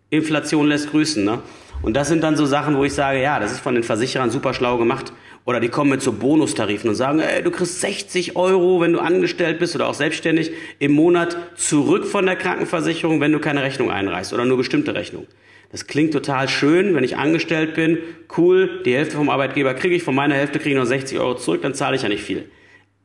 Inflation 0.10 0.68
lässt 0.68 0.92
grüßen, 0.92 1.24
ne? 1.24 1.40
Und 1.82 1.94
das 1.94 2.10
sind 2.10 2.22
dann 2.22 2.36
so 2.36 2.46
Sachen, 2.46 2.76
wo 2.76 2.84
ich 2.84 2.92
sage, 2.92 3.22
ja, 3.22 3.40
das 3.40 3.54
ist 3.54 3.62
von 3.62 3.74
den 3.74 3.86
Versicherern 3.86 4.32
super 4.32 4.54
schlau 4.54 4.78
gemacht. 4.78 5.14
Oder 5.46 5.62
die 5.62 5.70
kommen 5.70 5.92
mit 5.92 6.02
so 6.02 6.12
Bonustarifen 6.12 6.90
und 6.90 6.98
sagen, 6.98 7.22
ey, 7.22 7.42
du 7.42 7.52
kriegst 7.52 7.80
60 7.80 8.36
Euro, 8.36 8.82
wenn 8.82 8.92
du 8.92 9.00
angestellt 9.00 9.60
bist 9.60 9.76
oder 9.76 9.88
auch 9.88 9.94
selbstständig, 9.94 10.52
im 10.80 10.92
Monat 10.92 11.38
zurück 11.56 12.06
von 12.06 12.26
der 12.26 12.36
Krankenversicherung, 12.36 13.22
wenn 13.22 13.32
du 13.32 13.40
keine 13.40 13.64
Rechnung 13.64 13.90
einreichst 13.90 14.34
oder 14.34 14.44
nur 14.44 14.58
bestimmte 14.58 14.94
Rechnungen. 14.94 15.30
Das 15.72 15.88
klingt 15.88 16.12
total 16.12 16.50
schön, 16.50 16.96
wenn 16.96 17.06
ich 17.06 17.16
angestellt 17.16 17.76
bin. 17.76 18.00
Cool, 18.38 18.82
die 18.86 18.94
Hälfte 18.94 19.16
vom 19.16 19.30
Arbeitgeber 19.30 19.74
kriege 19.74 19.96
ich, 19.96 20.04
von 20.04 20.16
meiner 20.16 20.36
Hälfte 20.36 20.60
kriege 20.60 20.76
ich 20.76 20.82
noch 20.82 20.86
60 20.86 21.18
Euro 21.18 21.36
zurück, 21.36 21.62
dann 21.62 21.74
zahle 21.74 21.96
ich 21.96 22.02
ja 22.02 22.10
nicht 22.10 22.24
viel. 22.26 22.50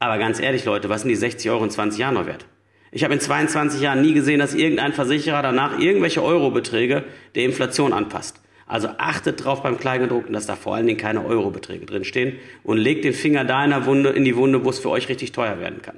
Aber 0.05 0.19
ganz 0.19 0.39
ehrlich, 0.39 0.67
Leute, 0.67 0.91
was 0.91 1.01
sind 1.01 1.09
die 1.09 1.17
60 1.17 1.51
Euro 1.51 1.65
in 1.65 1.71
20 1.71 1.99
Jahren 1.99 2.13
noch 2.13 2.27
wert? 2.27 2.45
Ich 2.93 3.05
habe 3.05 3.15
in 3.15 3.21
22 3.21 3.81
Jahren 3.81 4.03
nie 4.03 4.13
gesehen, 4.13 4.39
dass 4.39 4.53
irgendein 4.53 4.93
Versicherer 4.93 5.41
danach 5.41 5.79
irgendwelche 5.79 6.23
Eurobeträge 6.23 7.05
der 7.35 7.45
Inflation 7.45 7.95
anpasst. 7.95 8.43
Also 8.67 8.89
achtet 8.99 9.43
drauf 9.43 9.63
beim 9.63 9.79
Kleingedruckten, 9.79 10.35
dass 10.35 10.45
da 10.45 10.57
vor 10.57 10.75
allen 10.75 10.87
Dingen 10.87 10.99
keine 10.99 11.25
Eurobeträge 11.25 11.87
drinstehen 11.87 12.37
und 12.65 12.77
legt 12.77 13.07
den 13.07 13.15
Finger 13.15 13.47
da 13.47 13.65
in, 13.65 13.71
der 13.71 13.87
Wunde, 13.87 14.11
in 14.11 14.27
die 14.27 14.37
Wunde, 14.37 14.63
wo 14.63 14.69
es 14.69 14.79
für 14.79 14.91
euch 14.91 15.09
richtig 15.09 15.33
teuer 15.33 15.59
werden 15.59 15.81
kann. 15.81 15.97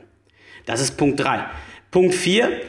Das 0.67 0.81
ist 0.81 0.97
Punkt 0.97 1.19
3. 1.19 1.45
Punkt 1.91 2.15
4. 2.15 2.61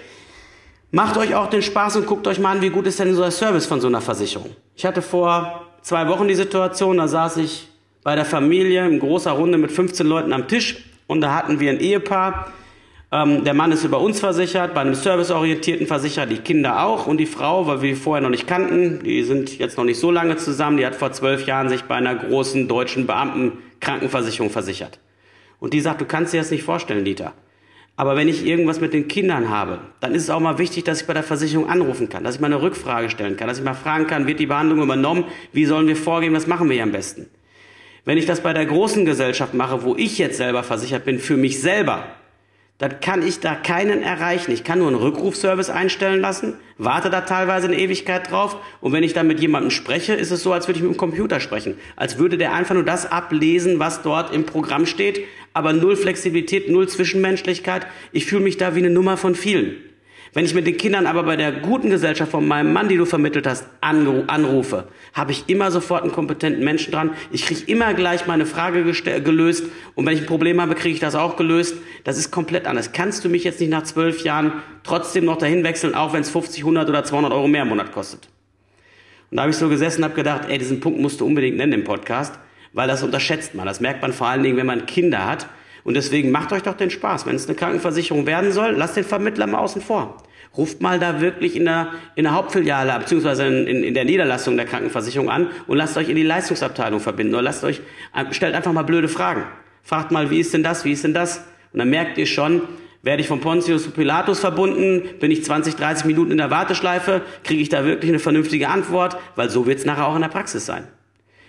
Macht 0.89 1.17
euch 1.17 1.35
auch 1.35 1.51
den 1.51 1.61
Spaß 1.61 1.97
und 1.97 2.07
guckt 2.07 2.25
euch 2.25 2.39
mal 2.39 2.53
an, 2.53 2.63
wie 2.63 2.71
gut 2.71 2.87
ist 2.87 2.99
denn 2.99 3.13
so 3.13 3.21
der 3.21 3.29
Service 3.29 3.67
von 3.67 3.79
so 3.79 3.85
einer 3.85 4.01
Versicherung. 4.01 4.55
Ich 4.75 4.87
hatte 4.87 5.03
vor 5.03 5.67
zwei 5.83 6.07
Wochen 6.07 6.27
die 6.27 6.35
Situation, 6.35 6.97
da 6.97 7.07
saß 7.07 7.37
ich 7.37 7.67
bei 8.01 8.15
der 8.15 8.25
Familie 8.25 8.87
in 8.87 8.97
großer 8.97 9.33
Runde 9.33 9.59
mit 9.59 9.71
15 9.71 10.07
Leuten 10.07 10.33
am 10.33 10.47
Tisch 10.47 10.86
und 11.07 11.21
da 11.21 11.33
hatten 11.33 11.59
wir 11.59 11.71
ein 11.71 11.79
Ehepaar, 11.79 12.51
Ähm, 13.09 13.45
der 13.45 13.53
Mann 13.53 13.71
ist 13.71 13.85
über 13.85 14.01
uns 14.01 14.19
versichert, 14.19 14.73
bei 14.73 14.81
einem 14.81 14.93
serviceorientierten 14.93 15.87
Versicherer, 15.87 16.25
die 16.25 16.39
Kinder 16.39 16.83
auch 16.83 17.07
und 17.07 17.19
die 17.19 17.25
Frau, 17.25 17.65
weil 17.65 17.81
wir 17.81 17.91
die 17.91 17.95
vorher 17.95 18.21
noch 18.21 18.29
nicht 18.29 18.47
kannten, 18.47 19.01
die 19.01 19.23
sind 19.23 19.57
jetzt 19.59 19.77
noch 19.77 19.85
nicht 19.85 19.97
so 19.97 20.11
lange 20.11 20.35
zusammen, 20.35 20.75
die 20.75 20.85
hat 20.85 20.93
vor 20.93 21.13
zwölf 21.13 21.47
Jahren 21.47 21.69
sich 21.69 21.83
bei 21.83 21.95
einer 21.95 22.15
großen 22.15 22.67
deutschen 22.67 23.07
Beamtenkrankenversicherung 23.07 24.49
versichert. 24.49 24.99
Und 25.61 25.73
die 25.73 25.79
sagt, 25.79 26.01
du 26.01 26.05
kannst 26.05 26.33
dir 26.33 26.41
das 26.41 26.51
nicht 26.51 26.63
vorstellen, 26.63 27.05
Dieter. 27.05 27.31
Aber 27.95 28.17
wenn 28.17 28.27
ich 28.27 28.45
irgendwas 28.45 28.81
mit 28.81 28.91
den 28.91 29.07
Kindern 29.07 29.49
habe, 29.49 29.79
dann 30.01 30.13
ist 30.13 30.23
es 30.23 30.29
auch 30.29 30.41
mal 30.41 30.57
wichtig, 30.57 30.83
dass 30.83 30.99
ich 30.99 31.07
bei 31.07 31.13
der 31.13 31.23
Versicherung 31.23 31.69
anrufen 31.69 32.09
kann, 32.09 32.25
dass 32.25 32.35
ich 32.35 32.41
mal 32.41 32.47
eine 32.47 32.61
Rückfrage 32.61 33.09
stellen 33.09 33.37
kann, 33.37 33.47
dass 33.47 33.57
ich 33.57 33.63
mal 33.63 33.73
fragen 33.73 34.05
kann, 34.05 34.27
wird 34.27 34.41
die 34.41 34.47
Behandlung 34.47 34.81
übernommen, 34.81 35.23
wie 35.53 35.65
sollen 35.65 35.87
wir 35.87 35.95
vorgehen, 35.95 36.33
was 36.33 36.45
machen 36.45 36.69
wir 36.69 36.83
am 36.83 36.91
besten. 36.91 37.27
Wenn 38.07 38.17
ich 38.17 38.25
das 38.25 38.39
bei 38.39 38.53
der 38.53 38.65
großen 38.65 39.03
Gesellschaft 39.03 39.53
mache, 39.53 39.83
wo 39.83 39.93
ich 39.97 40.17
jetzt 40.17 40.37
selber 40.37 40.63
versichert 40.63 41.03
bin, 41.03 41.19
für 41.19 41.35
mich 41.35 41.59
selber, 41.59 42.05
dann 42.77 43.01
kann 43.01 43.21
ich 43.21 43.41
da 43.41 43.53
keinen 43.53 44.01
erreichen. 44.01 44.53
Ich 44.53 44.63
kann 44.63 44.79
nur 44.79 44.87
einen 44.87 44.95
Rückrufservice 44.95 45.69
einstellen 45.69 46.21
lassen, 46.21 46.53
warte 46.77 47.09
da 47.09 47.19
teilweise 47.19 47.67
eine 47.67 47.77
Ewigkeit 47.77 48.31
drauf 48.31 48.55
und 48.79 48.93
wenn 48.93 49.03
ich 49.03 49.11
dann 49.11 49.27
mit 49.27 49.41
jemandem 49.41 49.71
spreche, 49.71 50.13
ist 50.13 50.31
es 50.31 50.41
so, 50.41 50.53
als 50.53 50.69
würde 50.69 50.77
ich 50.77 50.83
mit 50.83 50.93
dem 50.93 50.97
Computer 50.97 51.41
sprechen. 51.41 51.75
Als 51.97 52.17
würde 52.17 52.37
der 52.37 52.53
einfach 52.53 52.75
nur 52.75 52.85
das 52.85 53.11
ablesen, 53.11 53.77
was 53.77 54.03
dort 54.03 54.33
im 54.33 54.45
Programm 54.45 54.85
steht, 54.85 55.25
aber 55.53 55.73
null 55.73 55.97
Flexibilität, 55.97 56.69
null 56.69 56.87
Zwischenmenschlichkeit. 56.87 57.87
Ich 58.13 58.25
fühle 58.25 58.43
mich 58.43 58.55
da 58.55 58.73
wie 58.73 58.79
eine 58.79 58.89
Nummer 58.89 59.17
von 59.17 59.35
vielen. 59.35 59.75
Wenn 60.33 60.45
ich 60.45 60.53
mit 60.53 60.67
den 60.67 60.77
Kindern 60.77 61.05
aber 61.05 61.23
bei 61.23 61.35
der 61.35 61.51
guten 61.51 61.89
Gesellschaft 61.89 62.31
von 62.31 62.47
meinem 62.47 62.73
Mann, 62.73 62.89
die 62.89 62.97
du 62.97 63.05
vermittelt 63.05 63.47
hast, 63.47 63.65
anrufe, 63.81 64.87
habe 65.13 65.31
ich 65.31 65.47
immer 65.47 65.71
sofort 65.71 66.03
einen 66.03 66.11
kompetenten 66.11 66.63
Menschen 66.63 66.91
dran. 66.91 67.11
Ich 67.31 67.45
kriege 67.45 67.61
immer 67.67 67.93
gleich 67.93 68.27
meine 68.27 68.45
Frage 68.45 68.83
gelöst 68.83 69.65
und 69.95 70.05
wenn 70.05 70.13
ich 70.13 70.21
ein 70.21 70.25
Problem 70.25 70.61
habe, 70.61 70.75
kriege 70.75 70.93
ich 70.93 70.99
das 70.99 71.15
auch 71.15 71.37
gelöst. 71.37 71.75
Das 72.03 72.17
ist 72.17 72.31
komplett 72.31 72.67
anders. 72.67 72.91
Kannst 72.91 73.23
du 73.23 73.29
mich 73.29 73.43
jetzt 73.43 73.59
nicht 73.59 73.69
nach 73.69 73.83
zwölf 73.83 74.23
Jahren 74.23 74.53
trotzdem 74.83 75.25
noch 75.25 75.37
dahin 75.37 75.63
wechseln, 75.63 75.95
auch 75.95 76.13
wenn 76.13 76.21
es 76.21 76.29
50, 76.29 76.61
100 76.61 76.89
oder 76.89 77.03
200 77.03 77.33
Euro 77.33 77.47
mehr 77.47 77.63
im 77.63 77.69
Monat 77.69 77.91
kostet? 77.91 78.27
Und 79.29 79.37
da 79.37 79.43
habe 79.43 79.51
ich 79.51 79.57
so 79.57 79.69
gesessen 79.69 80.01
und 80.01 80.05
habe 80.05 80.15
gedacht, 80.15 80.43
ey, 80.47 80.57
diesen 80.57 80.79
Punkt 80.79 80.99
musst 80.99 81.19
du 81.19 81.25
unbedingt 81.25 81.57
nennen 81.57 81.73
im 81.73 81.83
Podcast, 81.83 82.37
weil 82.73 82.87
das 82.87 83.03
unterschätzt 83.03 83.55
man. 83.55 83.65
Das 83.65 83.79
merkt 83.79 84.01
man 84.01 84.13
vor 84.13 84.27
allen 84.27 84.43
Dingen, 84.43 84.57
wenn 84.57 84.65
man 84.65 84.85
Kinder 84.85 85.25
hat 85.25 85.47
und 85.87 85.93
deswegen 85.93 86.31
macht 86.31 86.51
euch 86.51 86.63
doch 86.63 86.75
den 86.75 86.89
Spaß. 86.89 87.25
Wenn 87.25 87.37
es 87.37 87.47
eine 87.47 87.55
Krankenversicherung 87.55 88.25
werden 88.25 88.51
soll, 88.51 88.71
lasst 88.71 88.97
den 88.97 89.05
Vermittler 89.05 89.47
mal 89.47 89.59
außen 89.59 89.81
vor. 89.81 90.21
Ruft 90.57 90.81
mal 90.81 90.99
da 90.99 91.21
wirklich 91.21 91.55
in 91.55 91.63
der, 91.63 91.93
in 92.15 92.25
der 92.25 92.33
Hauptfiliale 92.33 92.99
beziehungsweise 92.99 93.47
in, 93.47 93.67
in, 93.67 93.83
in 93.85 93.93
der 93.93 94.03
Niederlassung 94.03 94.57
der 94.57 94.65
Krankenversicherung 94.65 95.29
an 95.29 95.47
und 95.65 95.77
lasst 95.77 95.95
euch 95.95 96.09
in 96.09 96.17
die 96.17 96.23
Leistungsabteilung 96.23 96.99
verbinden 96.99 97.35
oder 97.35 97.43
lasst 97.43 97.63
euch, 97.63 97.79
äh, 98.13 98.33
stellt 98.33 98.53
einfach 98.53 98.73
mal 98.73 98.83
blöde 98.83 99.07
Fragen. 99.07 99.45
Fragt 99.81 100.11
mal, 100.11 100.29
wie 100.29 100.41
ist 100.41 100.53
denn 100.53 100.61
das, 100.61 100.83
wie 100.83 100.91
ist 100.91 101.05
denn 101.05 101.13
das? 101.13 101.45
Und 101.71 101.79
dann 101.79 101.89
merkt 101.89 102.17
ihr 102.17 102.25
schon, 102.25 102.63
werde 103.01 103.21
ich 103.21 103.29
von 103.29 103.39
Pontius 103.39 103.83
zu 103.83 103.91
Pilatus 103.91 104.41
verbunden, 104.41 105.03
bin 105.21 105.31
ich 105.31 105.45
20, 105.45 105.77
30 105.77 106.03
Minuten 106.03 106.31
in 106.31 106.37
der 106.37 106.51
Warteschleife, 106.51 107.21
kriege 107.45 107.61
ich 107.61 107.69
da 107.69 107.85
wirklich 107.85 108.11
eine 108.11 108.19
vernünftige 108.19 108.67
Antwort, 108.67 109.15
weil 109.37 109.49
so 109.49 109.65
wird 109.65 109.79
es 109.79 109.85
nachher 109.85 110.05
auch 110.05 110.15
in 110.15 110.21
der 110.21 110.27
Praxis 110.27 110.65
sein. 110.65 110.85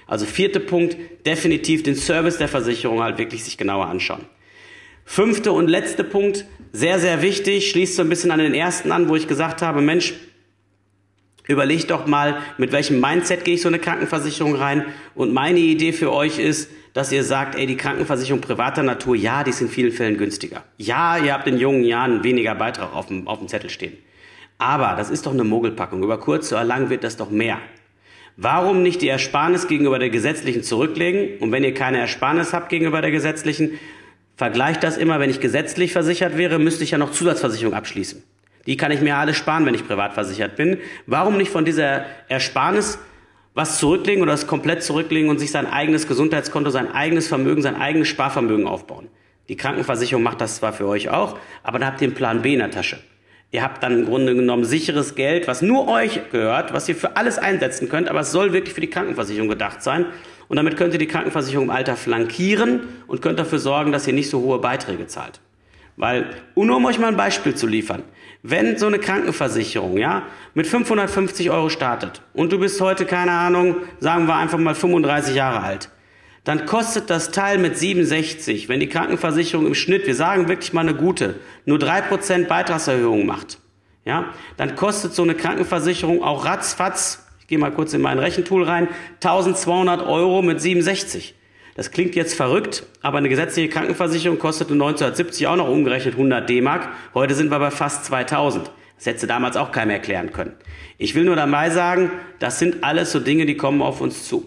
Also 0.09 0.27
vierter 0.27 0.59
Punkt, 0.59 0.97
definitiv 1.27 1.85
den 1.85 1.95
Service 1.95 2.39
der 2.39 2.49
Versicherung 2.49 3.01
halt 3.01 3.19
wirklich 3.19 3.45
sich 3.45 3.59
genauer 3.59 3.87
anschauen. 3.87 4.25
Fünfte 5.05 5.53
und 5.53 5.69
letzte 5.69 6.03
Punkt, 6.03 6.47
sehr, 6.73 6.99
sehr 6.99 7.23
wichtig, 7.23 7.71
schließt 7.71 7.97
so 7.97 8.03
ein 8.03 8.09
bisschen 8.09 8.31
an 8.31 8.41
den 8.41 8.55
ersten 8.55 8.91
an, 8.91 9.09
wo 9.09 9.17
ich 9.17 9.29
gesagt 9.29 9.63
habe, 9.63 9.81
Mensch, 9.81 10.15
überleg 11.47 11.87
doch 11.89 12.07
mal, 12.07 12.39
mit 12.57 12.73
welchem 12.73 13.01
Mindset 13.01 13.45
gehe 13.45 13.55
ich 13.55 13.63
so 13.63 13.69
eine 13.69 13.79
Krankenversicherung 13.79 14.55
rein. 14.55 14.87
Und 15.15 15.33
meine 15.33 15.59
Idee 15.61 15.93
für 15.93 16.13
euch 16.13 16.39
ist, 16.39 16.71
dass 16.95 17.13
ihr 17.13 17.23
sagt, 17.23 17.55
ey, 17.55 17.67
die 17.67 17.77
Krankenversicherung 17.77 18.41
privater 18.41 18.83
Natur, 18.83 19.15
ja, 19.15 19.45
die 19.45 19.51
ist 19.51 19.61
in 19.61 19.69
vielen 19.69 19.93
Fällen 19.93 20.17
günstiger. 20.17 20.65
Ja, 20.79 21.19
ihr 21.19 21.35
habt 21.35 21.47
in 21.47 21.59
jungen 21.59 21.85
Jahren 21.85 22.25
weniger 22.25 22.55
Beitrag 22.55 22.95
auf 22.95 23.07
dem, 23.07 23.29
auf 23.29 23.39
dem 23.39 23.49
Zettel 23.49 23.71
stehen. 23.71 23.97
Aber 24.57 24.95
das 24.97 25.11
ist 25.11 25.27
doch 25.27 25.33
eine 25.33 25.45
Mogelpackung. 25.45 26.03
Über 26.03 26.19
kurz 26.19 26.51
oder 26.51 26.65
lang 26.65 26.91
wird 26.91 27.05
das 27.05 27.17
doch 27.17 27.31
mehr. 27.31 27.59
Warum 28.41 28.85
nicht 28.85 29.03
die 29.03 29.09
Ersparnis 29.09 29.67
gegenüber 29.67 29.99
der 29.99 30.11
gesetzlichen 30.11 30.63
zurücklegen? 30.63 31.39
Und 31.41 31.51
wenn 31.51 31.65
ihr 31.65 31.75
keine 31.75 31.99
Ersparnis 31.99 32.53
habt 32.53 32.69
gegenüber 32.69 33.03
der 33.03 33.11
gesetzlichen, 33.11 33.81
vergleicht 34.37 34.85
das 34.85 34.97
immer, 34.97 35.19
wenn 35.19 35.29
ich 35.29 35.41
gesetzlich 35.41 35.93
versichert 35.93 36.39
wäre, 36.39 36.61
müsste 36.61 36.85
ich 36.85 36.93
ja 36.93 36.99
noch 36.99 37.11
Zusatzversicherung 37.11 37.75
abschließen. 37.75 38.23
Die 38.67 38.77
kann 38.77 38.93
ich 38.93 39.01
mir 39.01 39.17
alles 39.17 39.37
sparen, 39.37 39.67
wenn 39.67 39.75
ich 39.75 39.85
privat 39.85 40.13
versichert 40.13 40.55
bin. 40.55 40.79
Warum 41.07 41.37
nicht 41.37 41.51
von 41.51 41.65
dieser 41.65 42.05
Ersparnis 42.29 43.01
was 43.55 43.81
zurücklegen 43.81 44.23
oder 44.23 44.31
das 44.31 44.47
komplett 44.47 44.85
zurücklegen 44.85 45.31
und 45.31 45.41
sich 45.41 45.51
sein 45.51 45.67
eigenes 45.67 46.07
Gesundheitskonto, 46.07 46.71
sein 46.71 46.93
eigenes 46.93 47.27
Vermögen, 47.27 47.61
sein 47.61 47.75
eigenes 47.75 48.07
Sparvermögen 48.07 48.69
aufbauen? 48.69 49.09
Die 49.49 49.57
Krankenversicherung 49.57 50.23
macht 50.23 50.41
das 50.41 50.59
zwar 50.59 50.73
für 50.73 50.87
euch 50.87 51.09
auch, 51.09 51.37
aber 51.65 51.81
da 51.81 51.87
habt 51.87 52.01
ihr 52.03 52.07
einen 52.07 52.15
Plan 52.15 52.43
B 52.43 52.53
in 52.53 52.61
der 52.61 52.71
Tasche. 52.71 53.01
Ihr 53.51 53.63
habt 53.63 53.83
dann 53.83 54.01
im 54.01 54.05
Grunde 54.05 54.35
genommen 54.35 54.65
sicheres 54.65 55.15
Geld, 55.15 55.49
was 55.49 55.63
nur 55.63 55.89
euch 55.89 56.31
gehört, 56.31 56.75
was 56.75 56.87
ihr 56.89 56.95
für 56.95 57.17
alles 57.17 57.39
einsetzen 57.39 57.89
könnt, 57.89 58.09
aber 58.09 58.21
es 58.21 58.31
soll 58.31 58.53
wirklich 58.53 58.75
für 58.75 58.83
die 58.83 58.91
Krankenversicherung 58.91 59.49
gedacht 59.49 59.83
sein. 59.83 60.05
Und 60.49 60.57
damit 60.57 60.77
könnt 60.77 60.93
ihr 60.93 60.99
die 60.99 61.07
Krankenversicherung 61.07 61.67
im 61.67 61.71
Alter 61.71 61.97
flankieren 61.97 62.81
und 63.07 63.23
könnt 63.23 63.39
dafür 63.39 63.59
sorgen, 63.59 63.91
dass 63.91 64.07
ihr 64.07 64.13
nicht 64.13 64.29
so 64.29 64.41
hohe 64.41 64.59
Beiträge 64.59 65.07
zahlt. 65.07 65.41
Weil, 65.97 66.31
nur 66.55 66.77
um 66.77 66.85
euch 66.85 66.99
mal 66.99 67.09
ein 67.09 67.17
Beispiel 67.17 67.55
zu 67.55 67.67
liefern, 67.67 68.03
wenn 68.43 68.79
so 68.79 68.87
eine 68.87 68.99
Krankenversicherung, 68.99 69.97
ja, 69.97 70.23
mit 70.55 70.67
550 70.67 71.51
Euro 71.51 71.71
startet 71.71 72.23
und 72.35 72.53
du 72.53 72.59
bist 72.59 72.81
heute, 72.81 73.05
keine 73.05 73.33
Ahnung, 73.33 73.77
sagen 73.99 74.27
wir 74.29 74.37
einfach 74.37 74.59
mal 74.59 74.75
35 74.75 75.35
Jahre 75.35 75.63
alt, 75.63 75.91
dann 76.49 76.65
kostet 76.65 77.11
das 77.11 77.31
Teil 77.31 77.59
mit 77.59 77.77
67, 77.77 78.71
wenn 78.71 78.81
die 78.81 78.89
Krankenversicherung 78.89 79.67
im 79.67 79.75
Schnitt, 79.75 80.07
wir 80.07 80.15
sagen 80.15 80.49
wirklich 80.49 80.73
mal 80.73 80.81
eine 80.81 80.95
gute, 80.95 81.35
nur 81.67 81.77
3% 81.77 82.47
Beitragserhöhung 82.47 83.27
macht, 83.27 83.59
ja, 84.07 84.33
dann 84.57 84.75
kostet 84.75 85.13
so 85.13 85.25
eine 85.25 85.35
Krankenversicherung 85.35 86.23
auch 86.23 86.47
ratzfatz, 86.47 87.27
ich 87.39 87.49
gehe 87.49 87.59
mal 87.59 87.71
kurz 87.71 87.93
in 87.93 88.01
mein 88.01 88.19
Rechentool 88.19 88.63
rein, 88.63 88.89
1200 89.17 90.07
Euro 90.07 90.41
mit 90.41 90.63
67. 90.63 91.35
Das 91.75 91.91
klingt 91.91 92.15
jetzt 92.15 92.33
verrückt, 92.33 92.87
aber 93.03 93.19
eine 93.19 93.29
gesetzliche 93.29 93.69
Krankenversicherung 93.69 94.39
kostete 94.39 94.73
1970 94.73 95.49
auch 95.49 95.57
noch 95.57 95.69
umgerechnet 95.69 96.15
100 96.15 96.49
D-Mark. 96.49 96.89
Heute 97.13 97.35
sind 97.35 97.51
wir 97.51 97.59
bei 97.59 97.71
fast 97.71 98.07
2000. 98.07 98.71
Das 98.97 99.05
hätte 99.05 99.27
damals 99.27 99.59
auch 99.59 99.71
keinem 99.71 99.91
erklären 99.91 100.33
können. 100.33 100.55
Ich 100.97 101.15
will 101.15 101.25
nur 101.25 101.37
dabei 101.37 101.69
sagen, 101.69 102.11
das 102.39 102.59
sind 102.59 102.85
alles 102.85 103.13
so 103.13 103.21
Dinge, 103.21 103.45
die 103.45 103.59
kommen 103.59 103.83
auf 103.83 104.01
uns 104.01 104.27
zu. 104.27 104.47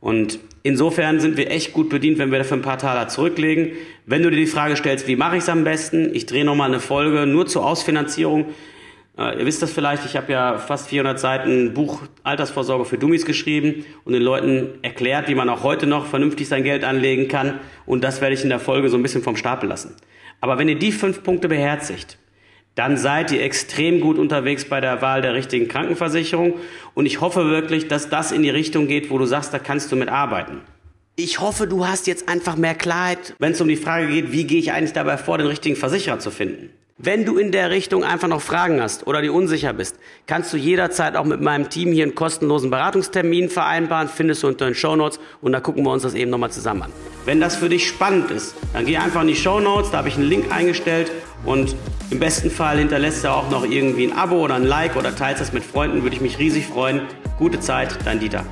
Und 0.00 0.38
insofern 0.62 1.20
sind 1.20 1.36
wir 1.36 1.50
echt 1.50 1.72
gut 1.72 1.88
bedient, 1.88 2.18
wenn 2.18 2.30
wir 2.30 2.38
dafür 2.38 2.56
ein 2.56 2.62
paar 2.62 2.78
Taler 2.78 3.08
zurücklegen. 3.08 3.72
Wenn 4.06 4.22
du 4.22 4.30
dir 4.30 4.36
die 4.36 4.46
Frage 4.46 4.76
stellst, 4.76 5.06
wie 5.06 5.16
mache 5.16 5.36
ich 5.36 5.42
es 5.42 5.48
am 5.48 5.64
besten? 5.64 6.14
Ich 6.14 6.26
drehe 6.26 6.44
nochmal 6.44 6.68
eine 6.68 6.80
Folge 6.80 7.26
nur 7.26 7.46
zur 7.46 7.66
Ausfinanzierung. 7.66 8.46
Äh, 9.18 9.38
ihr 9.38 9.46
wisst 9.46 9.62
das 9.62 9.72
vielleicht, 9.72 10.04
ich 10.06 10.16
habe 10.16 10.32
ja 10.32 10.58
fast 10.58 10.88
400 10.88 11.18
Seiten 11.18 11.74
Buch 11.74 12.02
Altersvorsorge 12.22 12.84
für 12.84 12.98
Dummies 12.98 13.26
geschrieben 13.26 13.84
und 14.04 14.12
den 14.12 14.22
Leuten 14.22 14.78
erklärt, 14.82 15.28
wie 15.28 15.34
man 15.34 15.48
auch 15.48 15.62
heute 15.62 15.86
noch 15.86 16.06
vernünftig 16.06 16.48
sein 16.48 16.64
Geld 16.64 16.84
anlegen 16.84 17.28
kann. 17.28 17.60
Und 17.86 18.04
das 18.04 18.20
werde 18.20 18.34
ich 18.34 18.42
in 18.42 18.48
der 18.48 18.60
Folge 18.60 18.88
so 18.88 18.96
ein 18.96 19.02
bisschen 19.02 19.22
vom 19.22 19.36
Stapel 19.36 19.68
lassen. 19.68 19.96
Aber 20.40 20.58
wenn 20.58 20.68
ihr 20.68 20.78
die 20.78 20.92
fünf 20.92 21.22
Punkte 21.22 21.48
beherzigt, 21.48 22.18
dann 22.80 22.96
seid 22.96 23.30
ihr 23.30 23.42
extrem 23.42 24.00
gut 24.00 24.16
unterwegs 24.16 24.64
bei 24.64 24.80
der 24.80 25.02
Wahl 25.02 25.20
der 25.20 25.34
richtigen 25.34 25.68
Krankenversicherung. 25.68 26.54
Und 26.94 27.04
ich 27.04 27.20
hoffe 27.20 27.50
wirklich, 27.50 27.88
dass 27.88 28.08
das 28.08 28.32
in 28.32 28.42
die 28.42 28.48
Richtung 28.48 28.86
geht, 28.86 29.10
wo 29.10 29.18
du 29.18 29.26
sagst, 29.26 29.52
da 29.52 29.58
kannst 29.58 29.92
du 29.92 29.96
mit 29.96 30.08
arbeiten. 30.08 30.62
Ich 31.14 31.40
hoffe, 31.40 31.66
du 31.66 31.86
hast 31.86 32.06
jetzt 32.06 32.26
einfach 32.30 32.56
mehr 32.56 32.74
Klarheit, 32.74 33.34
wenn 33.38 33.52
es 33.52 33.60
um 33.60 33.68
die 33.68 33.76
Frage 33.76 34.06
geht, 34.06 34.32
wie 34.32 34.44
gehe 34.44 34.58
ich 34.58 34.72
eigentlich 34.72 34.94
dabei 34.94 35.18
vor, 35.18 35.36
den 35.36 35.48
richtigen 35.48 35.76
Versicherer 35.76 36.20
zu 36.20 36.30
finden. 36.30 36.70
Wenn 37.02 37.24
du 37.24 37.38
in 37.38 37.50
der 37.50 37.70
Richtung 37.70 38.04
einfach 38.04 38.28
noch 38.28 38.42
Fragen 38.42 38.82
hast 38.82 39.06
oder 39.06 39.22
dir 39.22 39.32
unsicher 39.32 39.72
bist, 39.72 39.96
kannst 40.26 40.52
du 40.52 40.58
jederzeit 40.58 41.16
auch 41.16 41.24
mit 41.24 41.40
meinem 41.40 41.70
Team 41.70 41.92
hier 41.92 42.04
einen 42.04 42.14
kostenlosen 42.14 42.68
Beratungstermin 42.68 43.48
vereinbaren, 43.48 44.06
findest 44.06 44.42
du 44.42 44.48
unter 44.48 44.66
den 44.66 44.74
Show 44.74 44.96
Notes 44.96 45.18
und 45.40 45.52
da 45.52 45.60
gucken 45.60 45.82
wir 45.82 45.92
uns 45.92 46.02
das 46.02 46.12
eben 46.12 46.30
nochmal 46.30 46.50
zusammen 46.50 46.82
an. 46.82 46.92
Wenn 47.24 47.40
das 47.40 47.56
für 47.56 47.70
dich 47.70 47.88
spannend 47.88 48.30
ist, 48.30 48.54
dann 48.74 48.84
geh 48.84 48.98
einfach 48.98 49.22
in 49.22 49.28
die 49.28 49.34
Show 49.34 49.60
Notes, 49.60 49.90
da 49.90 49.96
habe 49.96 50.08
ich 50.08 50.16
einen 50.16 50.28
Link 50.28 50.52
eingestellt 50.52 51.10
und 51.46 51.74
im 52.10 52.18
besten 52.18 52.50
Fall 52.50 52.76
hinterlässt 52.76 53.24
du 53.24 53.30
auch 53.30 53.48
noch 53.48 53.64
irgendwie 53.64 54.08
ein 54.08 54.12
Abo 54.12 54.36
oder 54.36 54.56
ein 54.56 54.64
Like 54.64 54.94
oder 54.96 55.16
teilst 55.16 55.40
das 55.40 55.54
mit 55.54 55.64
Freunden, 55.64 56.02
würde 56.02 56.16
ich 56.16 56.20
mich 56.20 56.38
riesig 56.38 56.66
freuen. 56.66 57.00
Gute 57.38 57.60
Zeit, 57.60 57.96
dein 58.04 58.20
Dieter. 58.20 58.44